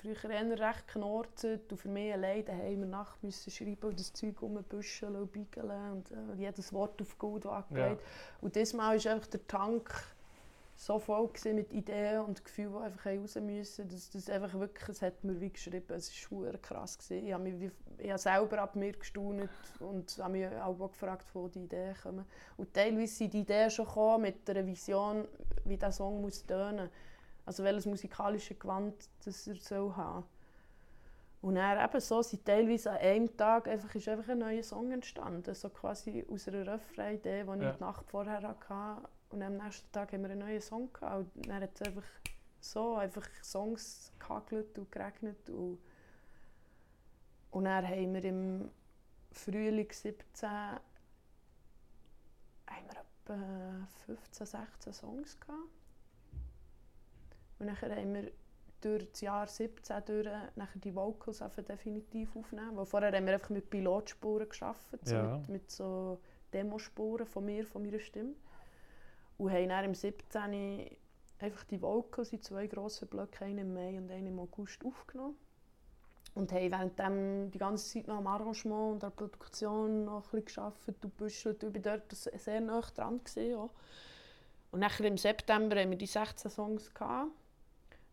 [0.00, 4.00] Früher eher recht knorzt und für mich allein daheim in der Nacht müssen schreiben und
[4.00, 8.00] das Zeug rumbüscheln und biegeln und äh, jedes Wort auf Gold angelegt.
[8.00, 8.06] Ja.
[8.40, 9.88] Und diesmal ist einfach der Tank
[10.74, 13.88] so voll mit Ideen und Gefühlen, die einfach raus müssen.
[13.88, 16.98] Das, das einfach wirklich, es hat mir wie geschrieben, es war krass.
[16.98, 17.26] Gewesen.
[17.26, 19.48] Ich habe, mich, ich habe selber ab mir gestaunt
[19.80, 22.24] und habe mich auch gefragt, wo die Ideen kommen.
[22.56, 25.28] Und teilweise sind die Ideen schon gekommen mit einer Vision,
[25.64, 26.88] wie dieser Song muss tönen.
[27.44, 30.24] Also welches musikalische Gewand das er soll haben
[31.42, 34.92] und dann eben so sind teilweise an einem Tag einfach, ist einfach ein neuer Song
[34.92, 37.72] entstanden, so quasi aus einer Refrain-Idee, die ich ja.
[37.72, 41.34] die Nacht vorher hatte und am nächsten Tag haben wir einen neuen Song gehabt.
[41.36, 42.06] Und dann hat es einfach
[42.60, 45.48] so einfach Songs gehagelt und geregnet.
[45.50, 45.78] Und,
[47.50, 48.70] und dann haben wir im
[49.32, 50.80] Frühling 17 haben
[52.88, 55.58] wir etwa 15, 16 Songs gehabt.
[57.58, 58.32] Und dann haben wir
[58.80, 62.76] durch das Jahr 17 durch nachher die Vocals definitiv aufnehmen.
[62.76, 66.20] Weil vorher haben wir einfach mit Pilotspuren gearbeitet, so mit, mit so
[66.52, 68.34] Demospuren von mir, von meiner Stimme.
[69.38, 70.96] Und haben dann im 17.
[71.38, 75.36] einfach die Vocals in zwei grossen Blöcke, einen im Mai und einen im August, aufgenommen.
[76.34, 80.44] Und haben währenddem die ganze Zeit noch am Arrangement und an der Produktion noch ein
[80.44, 81.62] gearbeitet und gebüschelt.
[81.62, 83.18] Ich war dort sehr nah dran.
[83.22, 83.68] Gewesen, ja.
[84.70, 86.94] Und nachher im September haben wir die 16 Songs.
[86.94, 87.30] Gehabt.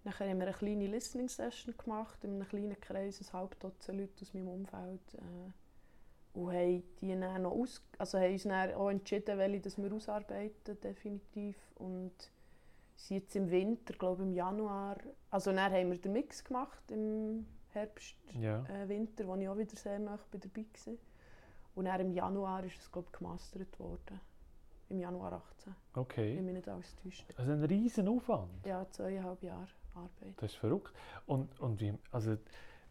[0.03, 4.21] Nachher haben wir eine kleine Listening-Session gemacht, in einem kleinen Kreis, ein halb Dutzend Leute
[4.21, 5.13] aus meinem Umfeld.
[5.13, 5.51] Äh,
[6.33, 9.91] und haben die dann noch aus, also haben uns dann auch entschieden, welche dass wir
[9.91, 11.57] ausarbeiten, definitiv.
[11.75, 12.13] Und
[12.95, 14.97] sind jetzt im Winter, glaube im Januar,
[15.31, 18.63] also dann haben wir den Mix gemacht im Herbst, ja.
[18.65, 20.93] äh, Winter, wo ich auch wieder sehr nah dabei war.
[21.75, 24.19] Und dann im Januar ist es, glaube ich, gemastert worden.
[24.89, 25.75] Im Januar 18.
[25.93, 26.35] Okay.
[26.35, 27.25] Wenn mich nicht alles täuscht.
[27.37, 28.65] Also ein riesen Aufwand.
[28.65, 30.33] Ja, zweieinhalb Jahre Arbeit.
[30.37, 30.93] Das ist verrückt.
[31.27, 32.37] Und, und wie, also,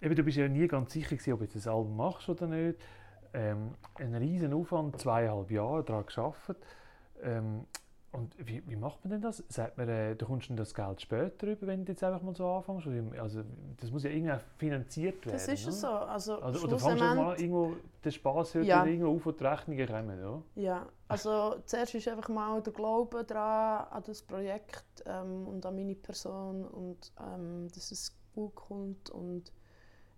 [0.00, 2.78] eben, du bist ja nie ganz sicher gewesen, ob du das Album machst oder nicht
[3.34, 6.56] ähm, ein riesen Aufwand, zweieinhalb Jahre daran geschafft.
[7.22, 7.66] Ähm,
[8.10, 9.44] und wie, wie, macht man denn das?
[9.48, 12.46] Sagt man, äh, du kommst das Geld später über, wenn du jetzt einfach mal so
[12.46, 12.88] anfängst?
[13.18, 13.42] Also,
[13.76, 15.36] das muss ja irgendwie finanziert werden.
[15.36, 15.72] Das ist ne?
[15.72, 15.88] so.
[15.88, 18.84] Also, also, oder fängst du mal irgendwo den Spass hört ja.
[18.84, 20.42] irgendwo auf und die Rechnungen kommen, ja?
[20.54, 25.74] Ja, also zuerst ist einfach mal der Glaube daran, an das Projekt ähm, und an
[25.74, 29.52] meine Person und ähm, dass es gut kommt und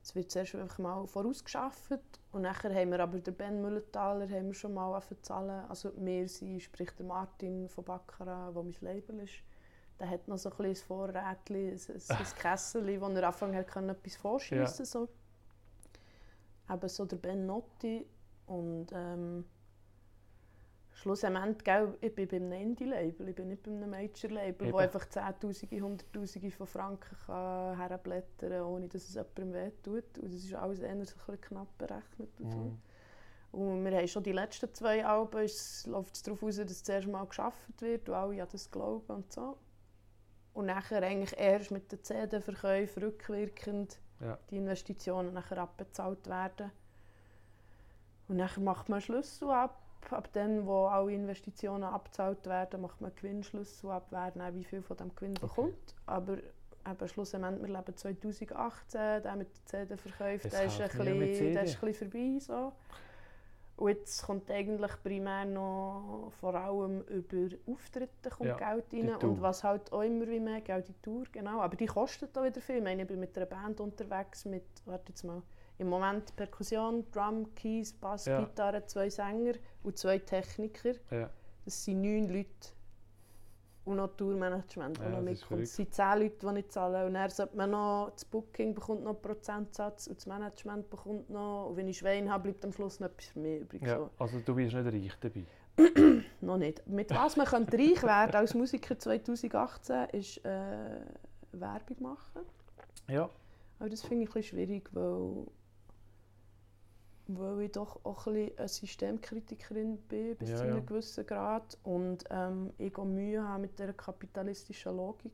[0.02, 2.00] es wird zuerst einfach mal vorausgeschafft
[2.32, 5.64] und nachher haben wir aber den Ben Müllenthaler haben wir schon mal zahlen.
[5.68, 9.42] Also wir sind, sprich der Martin von Baccarat, der mein Label ist,
[9.98, 14.16] der hat noch so ein, ein Vorrätchen, ein, ein Kessel, wo er anfangen hat, etwas
[14.16, 14.86] vorschießen ja.
[14.86, 15.08] so.
[16.72, 18.06] Eben so der Ben Notti
[18.46, 19.44] und ähm,
[21.00, 25.80] schlussendlich, gell, ich bin beim Indie-Label, ich bin nicht bei einem Major-Label, wo einfach Zehntausende,
[25.80, 30.18] Hunderttausende von Franken kann herblättern kann, ohne dass es jemandem wehtut.
[30.18, 32.28] Und das ist alles eher so ein knapp berechnet.
[32.38, 32.58] Und, so.
[32.58, 32.78] Mhm.
[33.52, 37.24] und wir haben schon die letzten zwei Alben, es läuft darauf aus, dass zuerst mal
[37.24, 39.56] geschafft wird und alle an das glauben und so.
[40.52, 44.38] Und nachher eigentlich erst mit den CD-Verkäufen rückwirkend ja.
[44.50, 46.70] die Investitionen nachher abbezahlt werden.
[48.28, 49.79] Und nachher macht man Schlüssel ab
[50.10, 54.82] ab dann, wo alle Investitionen abgezahlt werden, macht man Gewinnschlüssel ab, wer dann wie viel
[54.82, 55.46] von dem Gewinn Okay.
[55.46, 55.94] bekommt.
[56.06, 56.38] Aber
[56.88, 61.62] eben schlussendlich, wir leben 2018, der mit den CD-Verkäufen, Es der ist, ein bisschen, der
[61.64, 61.86] ist CD.
[61.86, 62.38] ein bisschen vorbei.
[62.40, 62.72] So.
[63.76, 69.40] Und jetzt kommt eigentlich primär noch vor allem über Auftritte kommt Ja, Geld rein und
[69.40, 71.60] was halt auch immer wie mehr Geld die Tour, genau.
[71.60, 72.76] Aber die kostet auch wieder viel.
[72.76, 75.42] Ich meine, ich bin mit einer Band unterwegs mit, warte jetzt mal,
[75.80, 78.40] im Moment Perkussion, Drum, Keys, Bass, Ja.
[78.40, 80.92] Gitarre, zwei Sänger und zwei Techniker.
[81.10, 81.30] Ja.
[81.64, 82.48] Das sind neun Leute.
[83.86, 85.62] Und noch Tourmanagement, das Ja, noch mitkommt.
[85.62, 87.06] Es sind zehn Leute, die nicht zahlen.
[87.06, 91.30] Und dann sollte man noch, das Booking bekommt noch einen Prozentsatz und das Management bekommt
[91.30, 91.68] noch.
[91.70, 93.82] Und wenn ich Schwein habe, bleibt am Schluss noch etwas für mich übrig.
[93.82, 94.10] Ja, So.
[94.18, 95.44] also du bist nicht reich dabei.
[96.42, 96.86] Noch nicht.
[96.86, 101.00] Mit was man könnte reich werden als Musiker 2018 ist äh,
[101.52, 102.42] Werbung machen.
[103.08, 103.30] Ja.
[103.78, 105.46] Aber das finde ich ein bisschen schwierig, weil,
[107.38, 110.80] weil ich doch auch ein bisschen eine Systemkritikerin bin, bis Ja, zu einem ja.
[110.80, 111.78] gewissen Grad.
[111.82, 115.32] Und ähm, ich auch Mühe habe mit dieser kapitalistischen Logik.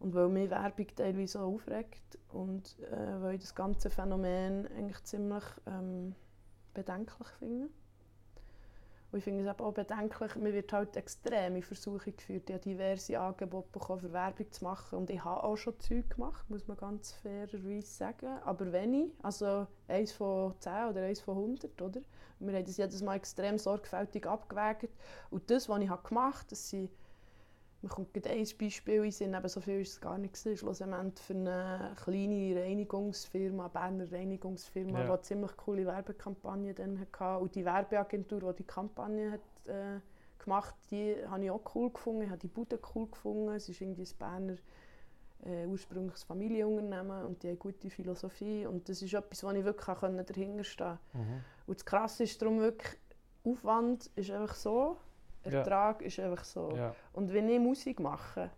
[0.00, 5.02] Und weil mich Werbung teilweise auch aufregt und äh, weil ich das ganze Phänomen eigentlich
[5.04, 6.14] ziemlich ähm,
[6.72, 7.68] bedenklich finde.
[9.10, 12.50] Und ich finde es auch bedenklich, mir wird halt extrem in Versuchung geführt.
[12.50, 14.98] Ich habe diverse Angebote bekommen, für Werbung zu machen.
[14.98, 18.38] Und ich habe auch schon Zeug gemacht, muss man ganz fairerweise sagen.
[18.44, 19.10] Aber wenig.
[19.22, 22.00] Also eins von 10 oder eins von 100, oder?
[22.38, 24.90] Wir haben das jedes Mal extrem sorgfältig abgewägt.
[25.30, 26.90] Und das, was ich gemacht habe, das sind
[27.80, 30.56] mir kommt gerade ein Beispiel in Sinn, eben so viel ist es gar nicht gewesen.
[30.56, 35.16] Schlussendlich für eine kleine Reinigungsfirma, Berner Reinigungsfirma, Ja.
[35.16, 37.40] die ziemlich coole Werbekampagne dann hatte.
[37.40, 40.00] Und die Werbeagentur, die die Kampagne hat, äh,
[40.42, 42.22] gemacht die habe ich auch cool gefunden.
[42.22, 43.50] Ich habe die Bude cool gefunden.
[43.54, 44.56] Es ist irgendwie ein Berner
[45.44, 48.66] äh, ursprüngliches Familienunternehmen und die haben gute Philosophie.
[48.66, 50.98] Und das ist etwas, wo ich wirklich auch dahinter stehen konnte.
[51.14, 51.44] Mhm.
[51.66, 52.98] Und das Krasse ist darum wirklich,
[53.44, 54.96] Aufwand ist einfach so,
[55.52, 55.58] Ja.
[55.60, 56.72] Ertrag ist einfach so.
[56.76, 56.94] Ja.
[57.12, 58.50] Und wenn ich Musik mache,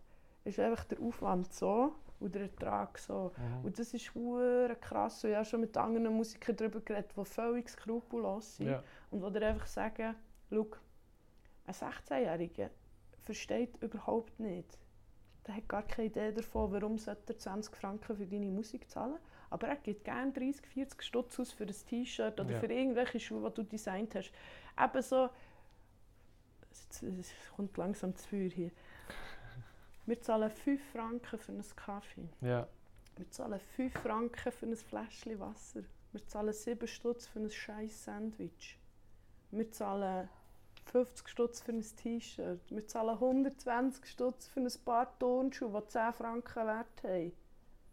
[0.44, 3.32] ist einfach der Aufwand so und der Ertrag so.
[3.36, 3.64] Mhm.
[3.66, 5.24] Und das ist hure krass.
[5.24, 8.68] Und ich habe schon mit anderen Musikern darüber geredet, die völlig skrupellos sind.
[8.68, 8.82] Ja.
[9.10, 10.14] Und die dir einfach sagen,
[10.50, 10.66] schau,
[11.66, 12.70] ein 16-Jähriger
[13.22, 14.78] versteht überhaupt nicht.
[15.46, 19.16] Der hat gar keine Idee davon, warum sollte er 20 Franken für deine Musik zahlen.
[19.48, 22.60] Aber er gibt gerne 30, 40 Stutz aus für ein T-Shirt oder Ja.
[22.60, 24.32] für irgendwelche Schuhe, die du designt hast.
[24.80, 25.28] Eben so,
[26.88, 28.70] es es kommt langsam zu Feuer hier.
[30.06, 32.28] Wir zahlen 5 Franken für einen Kaffee.
[32.40, 32.66] Ja.
[33.16, 35.82] Wir zahlen 5 Franken für ein Fläschchen Wasser.
[36.12, 38.78] Wir zahlen 7 Stutz für ein scheiß Sandwich.
[39.50, 40.28] Wir zahlen
[40.86, 42.60] 50 Stutz für ein T-Shirt.
[42.70, 47.32] Wir zahlen 120 Stutz für ein paar Turnschuhe, die 10 Franken wert haben.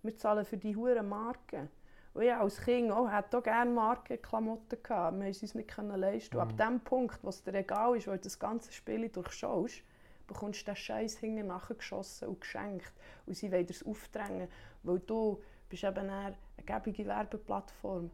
[0.01, 1.69] Wir zahlen für die huren Marken.
[2.17, 5.17] Und ich als Kind auch, hätte auch gerne Markenklamotten gehabt.
[5.17, 6.35] Wir haben es uns nicht leisten.
[6.35, 6.49] Und Mhm.
[6.49, 9.83] Ab dem Punkt, wo es dir egal ist, weil du das ganze Spiel durchschaust,
[10.25, 12.91] bekommst du den Scheiß hinten nachgeschossen und geschenkt.
[13.27, 14.47] Und sie wollen es aufdrängen,
[14.81, 18.09] weil du bist eben eine gebige Werbeplattform.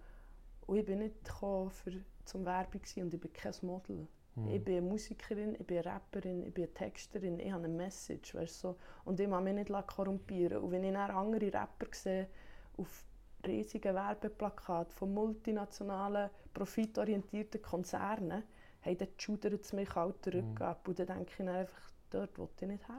[0.68, 1.94] Und ich bin nicht gekommen für,
[2.26, 4.06] zum Werbung gewesen und ich bin kein Model.
[4.36, 4.50] Mhm.
[4.50, 7.74] Ich bin eine Musikerin, ich bin eine Rapperin, ich bin eine Texterin, ich habe eine
[7.74, 8.78] Message, weißt, du, so.
[9.06, 10.58] Und ich mag mich nicht korrumpieren.
[10.58, 12.28] Und wenn ich dann andere Rapper sehe,
[12.76, 13.06] auf
[13.46, 18.44] riesigen Werbeplakaten von multinationalen, profitorientierten Konzernen,
[18.82, 20.62] hey, dann schudert es mir kalt den Rücken Mhm.
[20.64, 20.88] ab.
[20.88, 22.96] Und dann denke ich dann einfach, dort will ich nicht hin.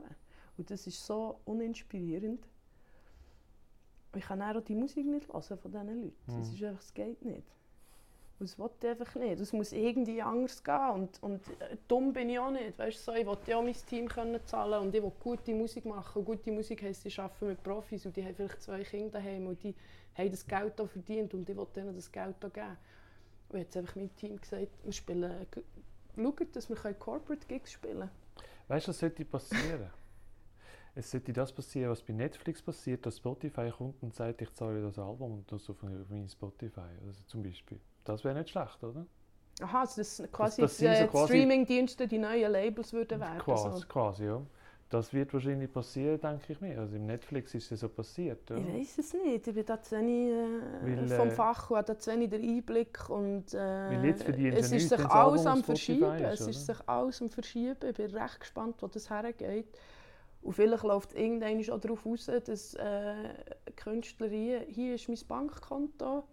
[0.57, 2.47] Und das ist so uninspirierend.
[4.17, 6.17] Ich kann auch die Musik nicht hören von diesen Leuten.
[6.35, 6.55] Das Mhm.
[6.55, 7.47] ist einfach, es geht nicht.
[8.41, 9.41] Das will ich einfach nicht.
[9.41, 10.91] Es muss irgendwie anders gehen.
[10.91, 12.79] Und, und äh, dumm bin ich auch nicht.
[12.79, 15.55] Weißt, du, so, ich will ja auch mein Team können zahlen und ich will gute
[15.55, 16.19] Musik machen.
[16.19, 19.47] Und gute Musik heisst, sie arbeiten mit Profis und die haben vielleicht zwei Kinder daheim
[19.47, 19.75] und die
[20.17, 22.77] haben das Geld auch verdient und ich will ihnen das Geld auch geben.
[23.51, 25.47] Und jetzt einfach mein Team gesagt, wir spielen,
[26.17, 28.11] schaut, dass wir Corporate Gigs spielen können.
[28.67, 29.91] Weißt du, was sollte passieren?
[30.95, 34.83] es sollte das passieren, was bei Netflix passiert, dass Spotify kommt und sagt, ich zahle
[34.83, 36.81] das Album und das auf mein Spotify.
[37.05, 37.81] Also zum Beispiel.
[38.05, 39.07] Das wäre nicht schlecht, oder?
[39.63, 43.39] Aha, also das quasi das die sind so quasi- Streaming-Dienste die neuen Labels würden werden.
[43.39, 43.87] Quasi, so.
[43.87, 44.43] quasi, ja.
[44.91, 46.79] Das wird wahrscheinlich passieren, denke ich mir.
[46.79, 48.49] Also im Netflix ist es so passiert.
[48.51, 48.59] Ja.
[48.59, 49.47] Ich weiß es nicht.
[49.47, 52.31] Ich bin da zu wenig äh, Weil, vom äh, Fach und habe da zu wenig
[52.31, 53.09] den Einblick.
[53.11, 56.15] Und, äh, es ist sich das alles am Verschieben.
[56.17, 57.77] ist, es ist sich alles am Verschieben.
[57.89, 59.67] Ich bin recht gespannt, wo das hergeht.
[60.43, 63.15] Und vielleicht läuft irgendwann auch darauf raus, dass äh,
[63.77, 66.25] Künstler hier, hier ist mein Bankkonto,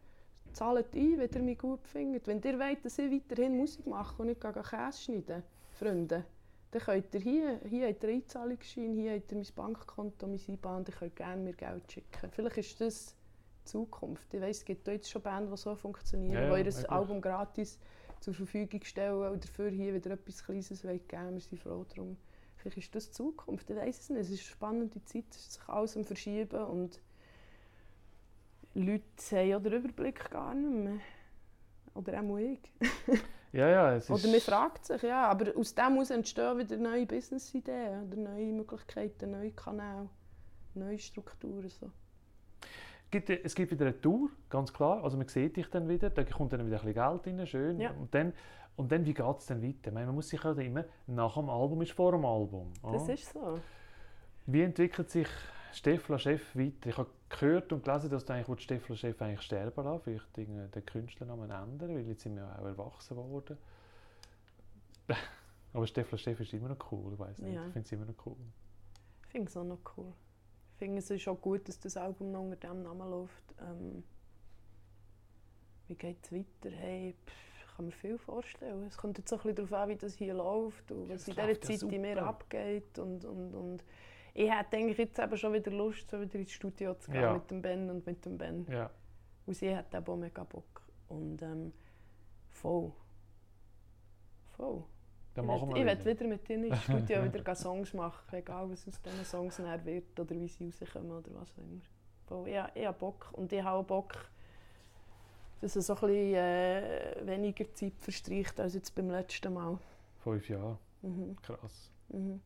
[0.54, 2.28] zahlt ein, wenn ihr mich gut findet.
[2.28, 6.26] Wenn ihr wollt, dass ich weiterhin Musik mache und nicht Käse schneiden, Freunde,
[6.72, 10.40] dann könnt ihr hier, hier habt ihr einen Einzahlungsschein, hier habt ihr mein Bankkonto, mein
[10.48, 12.30] IBAN, ihr könnt gerne mir Geld schicken.
[12.32, 13.16] Vielleicht ist das
[13.62, 14.34] die Zukunft.
[14.34, 16.92] Ich weiss, es gibt jetzt schon Bands, die so funktionieren, Ja, ja, wo ihr.
[16.92, 17.80] Album gratis
[18.22, 21.34] zur Verfügung stellen und dafür hier wieder etwas Kleines geben.
[21.34, 22.18] Wir sind froh darum.
[22.56, 24.20] Vielleicht ist das die Zukunft, ich weiß es nicht.
[24.22, 27.02] Es ist eine spannende Zeit, es ist sich alles am Verschieben und
[28.74, 31.00] Leute haben ja den Überblick gar nicht mehr.
[31.94, 32.60] Oder auch ich.
[33.52, 34.12] ja, ja, es ist...
[34.12, 35.28] Oder man fragt sich, ja.
[35.28, 40.08] Aber aus dem muss entstehen wieder neue Business-Ideen, oder neue Möglichkeiten, neue Kanäle,
[40.74, 41.70] neue Strukturen.
[41.70, 41.92] So.
[43.44, 45.04] Es gibt wieder eine Tour, ganz klar.
[45.04, 47.80] Also man sieht dich dann wieder, da kommt dann wieder ein bisschen Geld rein, schön.
[47.82, 47.92] Ja.
[47.92, 48.32] Und, dann,
[48.78, 49.92] und dann, wie geht es dann weiter?
[49.92, 52.72] Meine, man muss sich halt immer, nach dem Album ist vor dem Album.
[52.90, 53.60] Das ist so.
[54.46, 55.28] Wie entwickelt sich
[55.74, 56.90] Steffler Chef weiter?
[56.90, 60.86] Ich habe gehört und gelesen, dass du eigentlich Steffler Chef eigentlich sterben lassen vielleicht den
[60.86, 63.58] Künstlernamen ändern, weil jetzt sind wir auch erwachsen geworden.
[65.74, 67.56] Aber Steffler Chef ist immer noch cool, ich weiß nicht.
[67.56, 67.66] Ja.
[67.68, 68.38] Ich finde es immer noch cool.
[69.26, 70.14] Ich finde es auch noch cool.
[70.74, 73.56] Ich finde es ist auch gut, dass das Album noch unter diesem Namen läuft.
[73.60, 74.04] Ähm,
[75.88, 76.76] wie geht es weiter?
[76.76, 78.84] Hey, pff, kann mir viel vorstellen.
[78.84, 81.36] Es kommt jetzt auch ein bisschen darauf an, wie das hier läuft und was in
[81.36, 83.00] dieser Zeit ja in mir abgeht.
[83.00, 83.84] Und, und, und
[84.34, 87.34] ich hätte eigentlich jetzt eben schon wieder Lust, so wieder ins Studio zu gehen ja.
[87.34, 88.66] mit dem Ben und mit dem Ben.
[88.70, 88.90] Ja.
[89.46, 90.82] Und sie hat eben auch mega Bock.
[91.10, 91.74] Und ähm,
[92.50, 92.92] voll.
[94.56, 94.84] Voll.
[95.34, 99.26] Dann ich will wieder mit ihnen ins Studio wieder Songs machen, egal was aus diesen
[99.26, 101.82] Songs näher wird oder wie sie rauskommen oder was auch immer.
[102.28, 102.48] Voll.
[102.50, 104.14] Ich, ich habe Bock und ich habe auch Bock,
[105.62, 109.78] dass es so ein bisschen äh, weniger Zeit verstreicht als jetzt beim letzten Mal.
[110.20, 110.78] Fünf Jahre.
[111.02, 111.38] Mhm.
[111.42, 111.92] Krass.
[112.10, 112.42] Mhm.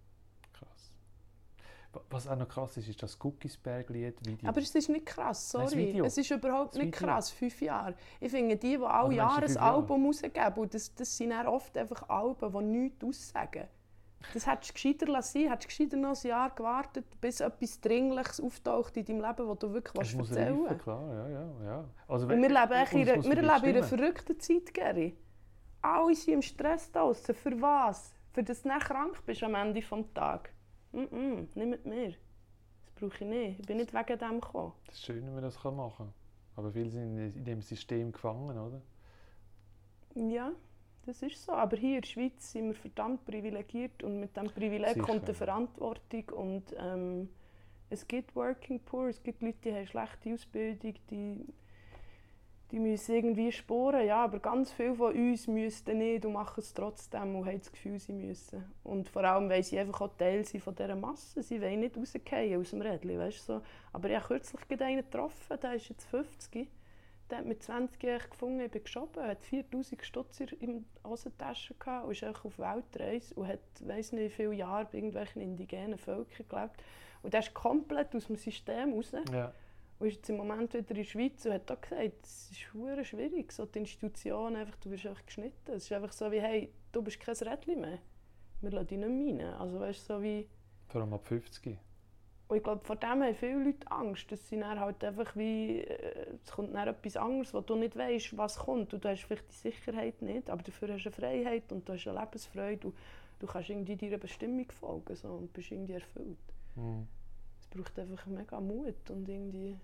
[2.10, 4.50] Was auch noch krass ist, ist das Cookiesberg-Lied-Video.
[4.50, 5.94] Aber es ist nicht krass, sorry.
[5.94, 7.96] Nein, es ist überhaupt nicht krass, fünf Jahre.
[8.20, 11.78] Ich finde, die, die alle Jahre ein Album rausgeben, und das, das sind dann oft
[11.78, 13.68] einfach Alben, die nichts aussagen.
[14.34, 18.42] Das hättest du gescheiter lassen, hättest du gescheiter noch ein Jahr gewartet, bis etwas Dringliches
[18.42, 20.84] auftaucht in deinem Leben, das du wirklich das willst erzählen willst.
[20.84, 21.50] klar, ja, ja.
[21.64, 21.86] ja.
[22.08, 25.16] Also, wenn, wir leben, in, einer, wir leben in einer verrückten Zeit, Gary.
[25.82, 27.36] Alle sind im Stress draußen.
[27.36, 28.14] Für was?
[28.34, 30.55] Für das du nicht krank bist am Ende des Tages.
[30.96, 32.10] Mm nicht mit mir.
[32.86, 33.60] Das brauche ich nicht.
[33.60, 34.74] Ich bin nicht wegen dem gekommen.
[34.88, 36.14] Das ist schön, wenn man das machen kann.
[36.56, 38.82] Aber viele sind in dem System gefangen, oder?
[40.16, 40.52] Ja,
[41.06, 41.52] das ist so.
[41.52, 45.06] Aber hier in der Schweiz sind wir verdammt privilegiert und mit diesem Privileg Sicher.
[45.06, 46.30] kommt eine Verantwortung.
[46.30, 47.30] Und ähm,
[47.90, 51.46] es gibt Working Poor, es gibt Leute, die haben schlechte Ausbildung, die
[52.72, 56.74] die müssen irgendwie sporen, ja, aber ganz viele von uns müssten nicht und machen es
[56.74, 58.66] trotzdem und haben das Gefühl, sie müssen.
[58.84, 61.96] Und vor allem, weil sie einfach auch Teil sind von dieser Masse, sie wollen nicht
[61.96, 63.62] rausgehen aus dem Rädchen, weißt so.
[63.94, 66.68] Aber ich habe kürzlich einen getroffen, der ist jetzt 50,
[67.30, 71.76] der hat mit 20 Jahren gefunden, ich bin geschoben, hat 4000 Stutz in der Hosentasche
[71.76, 76.00] gehabt und ist auf Weltreise und hat, weiß nicht wie viele Jahre bei irgendwelchen indigenen
[76.00, 76.84] Völkern gelebt.
[77.22, 79.12] Und der ist komplett aus dem System raus.
[79.32, 79.52] Ja
[80.00, 82.60] und ist jetzt im Moment wieder in der Schweiz und hat auch gesagt, es ist
[82.60, 85.72] schwer schwierig, so die Institution, einfach, du wirst einfach geschnitten.
[85.72, 88.00] Es ist einfach so wie, hey, du bist kein Rädchen mehr.
[88.62, 89.60] Wir lassen dich nicht mehr rein.
[89.60, 90.48] Also weißt so wie...
[90.88, 91.78] Vor allem ab 50.
[92.48, 95.80] Und ich glaube, vor dem haben viele Leute Angst, dass sie dann halt einfach wie,
[95.80, 98.94] äh, es kommt dann etwas anderes, wo du nicht weißt, was kommt.
[98.94, 101.94] Und du hast vielleicht die Sicherheit nicht, aber dafür hast du eine Freiheit und du
[101.94, 102.96] hast eine Lebensfreude und
[103.40, 106.38] du kannst irgendwie deiner Bestimmung folgen so, und bist irgendwie erfüllt.
[106.76, 107.08] Mhm
[107.76, 109.78] braucht einfach mega Mut und irgendwie...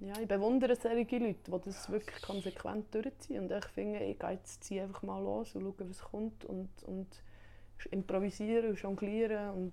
[0.00, 3.44] Ja, ich bewundere solche Leute, die das wirklich konsequent durchziehen.
[3.44, 6.68] Und ich finde, ich gehe jetzt ziehe einfach mal los und schaue, was kommt und,
[6.84, 7.06] und
[7.90, 9.72] improvisieren und jonglieren und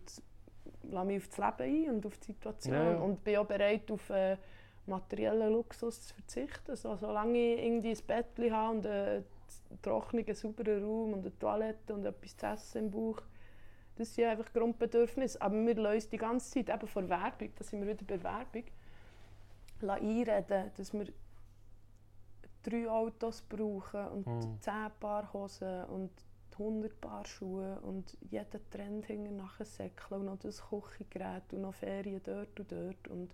[0.84, 2.76] lasse mich auf das Leben ein und auf die Situation.
[2.76, 2.98] Ja.
[2.98, 4.38] Und bin auch bereit, auf äh,
[4.86, 6.72] materiellen Luxus zu verzichten.
[6.72, 9.26] Also, solange ich irgendwie ein Bett habe und einen
[9.82, 13.22] trockenen, sauberen Raum und eine Toilette und etwas zu essen im Bauch,
[14.02, 15.42] das sind einfach Grundbedürfnisse.
[15.42, 18.64] Aber wir uns die ganze Zeit eben vor Werbung, da sind wir wieder bei Werbung,
[19.88, 21.08] einreden, dass wir
[22.64, 24.60] drei Autos brauchen und mm.
[24.60, 26.12] zehn Paar Hosen und
[26.52, 31.74] 100 Paar Schuhe und jeden Trend hinten nachher säckeln und noch das Kochgerät und noch
[31.74, 33.08] Ferien dort und dort.
[33.08, 33.34] Und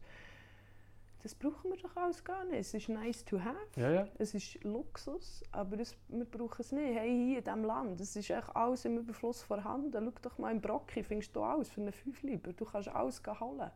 [1.27, 2.59] das brauchen wir doch alles gar nicht.
[2.59, 4.07] Es ist nice to have, ja, ja.
[4.17, 6.97] es ist Luxus, aber es, wir brauchen es nicht.
[6.97, 9.91] Hey, hier in diesem Land, es ist echt alles im Überfluss vorhanden.
[9.91, 12.53] Schau doch mal im Brocki, findest du alles für einen 5 Lieber.
[12.53, 13.71] Du kannst alles holen,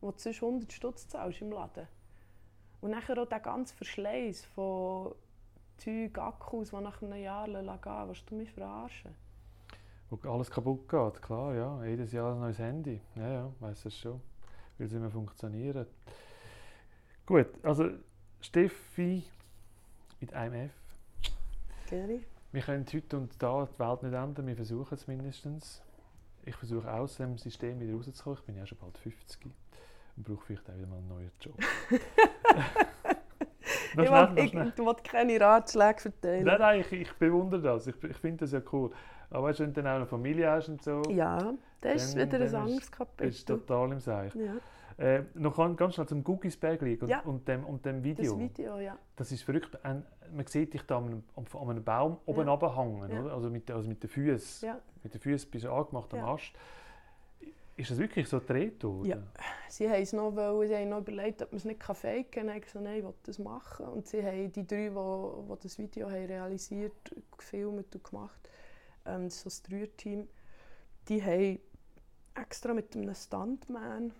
[0.00, 1.86] wo du sonst 100 Stutz zahlst im Laden.
[2.80, 5.14] Und nachher auch der ganze Verschleiß von
[5.76, 9.14] Zeug, Akkus, die nach einem Jahr gehen lassen, was du mich verarschen?
[10.08, 11.84] Wo alles kaputt geht, klar, ja.
[11.84, 13.02] Jedes Jahr ein neues Handy.
[13.16, 14.18] Ja, ja, weiss es schon.
[14.78, 15.86] Weil es immer funktionieren.
[17.26, 17.90] Gut, also
[18.40, 19.24] Steffi
[20.20, 20.72] mit einem F.
[21.88, 22.20] Gerne.
[22.52, 25.82] Wir können heute und da die Welt nicht ändern, wir versuchen es mindestens.
[26.44, 28.38] Ich versuche aus dem System wieder rauszukommen.
[28.38, 29.44] Ich bin ja schon bald 50
[30.16, 31.54] und brauche vielleicht auch wieder mal einen neuen Job.
[33.92, 36.44] Ich will, ich, du willst keine Ratschläge verteilen.
[36.44, 37.86] Nein, nein, ich, ich bewundere das.
[37.86, 38.90] Ich, ich finde das ja cool.
[39.30, 42.38] Aber weißt, wenn du dann auch eine Familie hast und so, Ja, das ist wieder
[42.38, 43.44] ein anderes bist du Kapitel.
[43.44, 44.34] total im Seich.
[44.34, 44.54] Ja,
[44.98, 47.20] Äh, noch ganz ganz schnell zum Guggisberg und, Ja.
[47.20, 48.38] und, dem, und dem das Video.
[48.38, 48.98] Video, ja.
[49.16, 49.78] Das ist verrückt.
[49.84, 52.52] Ein, man sieht dich da an einem, an einem Baum oben Ja.
[52.52, 53.20] runterhängen, Ja.
[53.22, 53.34] oder?
[53.34, 54.68] Also mit, also mit den Füßen.
[54.68, 54.80] Ja.
[55.02, 56.24] Mit den Füßen bist du angemacht am.
[56.24, 56.52] Ast.
[57.78, 59.04] Ist das wirklich so gedreht worden?
[59.06, 59.18] Ja.
[59.68, 62.48] Sie haben es noch, wollen, sie haben noch überlegt, ob man es nicht faken kann.
[62.56, 63.86] Ich gesagt, nein, ich will das machen.
[63.88, 68.48] Und sie haben die drei, die, die das Video haben realisiert, gefilmt und gemacht,
[69.04, 70.26] ähm, das ist so das Dreierteam,
[71.10, 71.58] die haben
[72.34, 74.12] extra mit einem Stuntman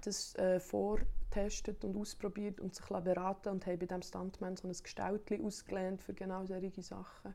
[0.00, 4.72] das äh, vorgetestet und ausprobiert und sich beraten und haben bei diesem Stuntman so ein
[4.82, 7.34] Gestaltchen ausgelernt für genau solche Sachen.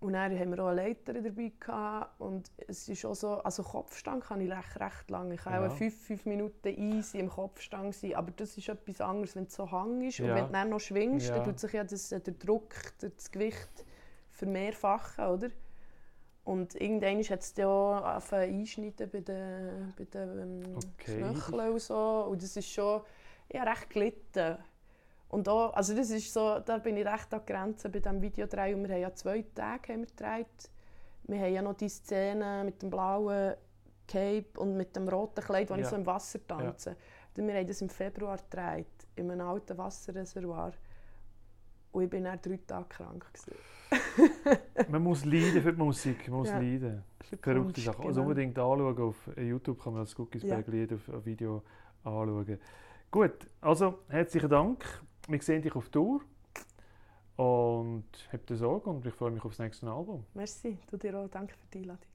[0.00, 3.62] Und dann haben wir auch eine Leiter dabei gehabt und es ist auch so, also
[3.62, 5.34] Kopfstand kann ich recht, recht lange.
[5.34, 5.68] Ich kann Ja.
[5.68, 9.54] auch fünf, fünf Minuten easy im Kopfstand sein, aber das ist etwas anderes, wenn es
[9.54, 10.34] so hang ist und Ja.
[10.34, 11.36] wenn du dann noch schwingst, Ja.
[11.36, 13.84] dann tut sich ja das, äh, der Druck, das Gewicht
[14.30, 15.50] vermehrfachen, oder?
[16.44, 21.18] Und irgendwann hat es angefangen einschneiden bei den, bei den ähm, Okay.
[21.18, 22.26] Knöcheln und so.
[22.30, 23.02] Und das ist schon
[23.52, 24.58] ja, recht gelitten.
[25.28, 28.20] Und auch, also das ist so, da bin ich recht an der Grenze bei diesem
[28.20, 28.74] Videodreh.
[28.74, 30.70] Und wir haben ja zwei Tage haben wir gedreht.
[31.24, 33.54] Wir haben ja noch die Szene mit dem blauen
[34.08, 35.88] Cape und mit dem roten Kleid, wo ich Ja.
[35.90, 36.96] so im Wasser tanze.
[37.36, 40.72] Und wir haben das im Februar gedreht, in einem alten Wasserreservoir.
[41.92, 43.24] Und ich bin dann drei Tage krank.
[44.88, 46.28] Man muss leiden für die Musik.
[46.28, 46.58] Man muss Ja.
[46.58, 47.02] leiden.
[47.40, 47.98] Verrückte Sache.
[48.02, 48.22] Also genau.
[48.22, 48.98] unbedingt anschauen.
[48.98, 51.62] Auf YouTube kann man das Guggisberg-Lied auf, auf Video
[52.04, 52.58] anschauen.
[53.10, 54.84] Gut, also herzlichen Dank.
[55.28, 56.20] Wir sehen dich auf Tour.
[57.36, 60.24] Und habt Sorge und ich freue mich auf das nächste Album.
[60.34, 61.28] Merci, du dir auch.
[61.28, 62.11] Danke für die Einladung.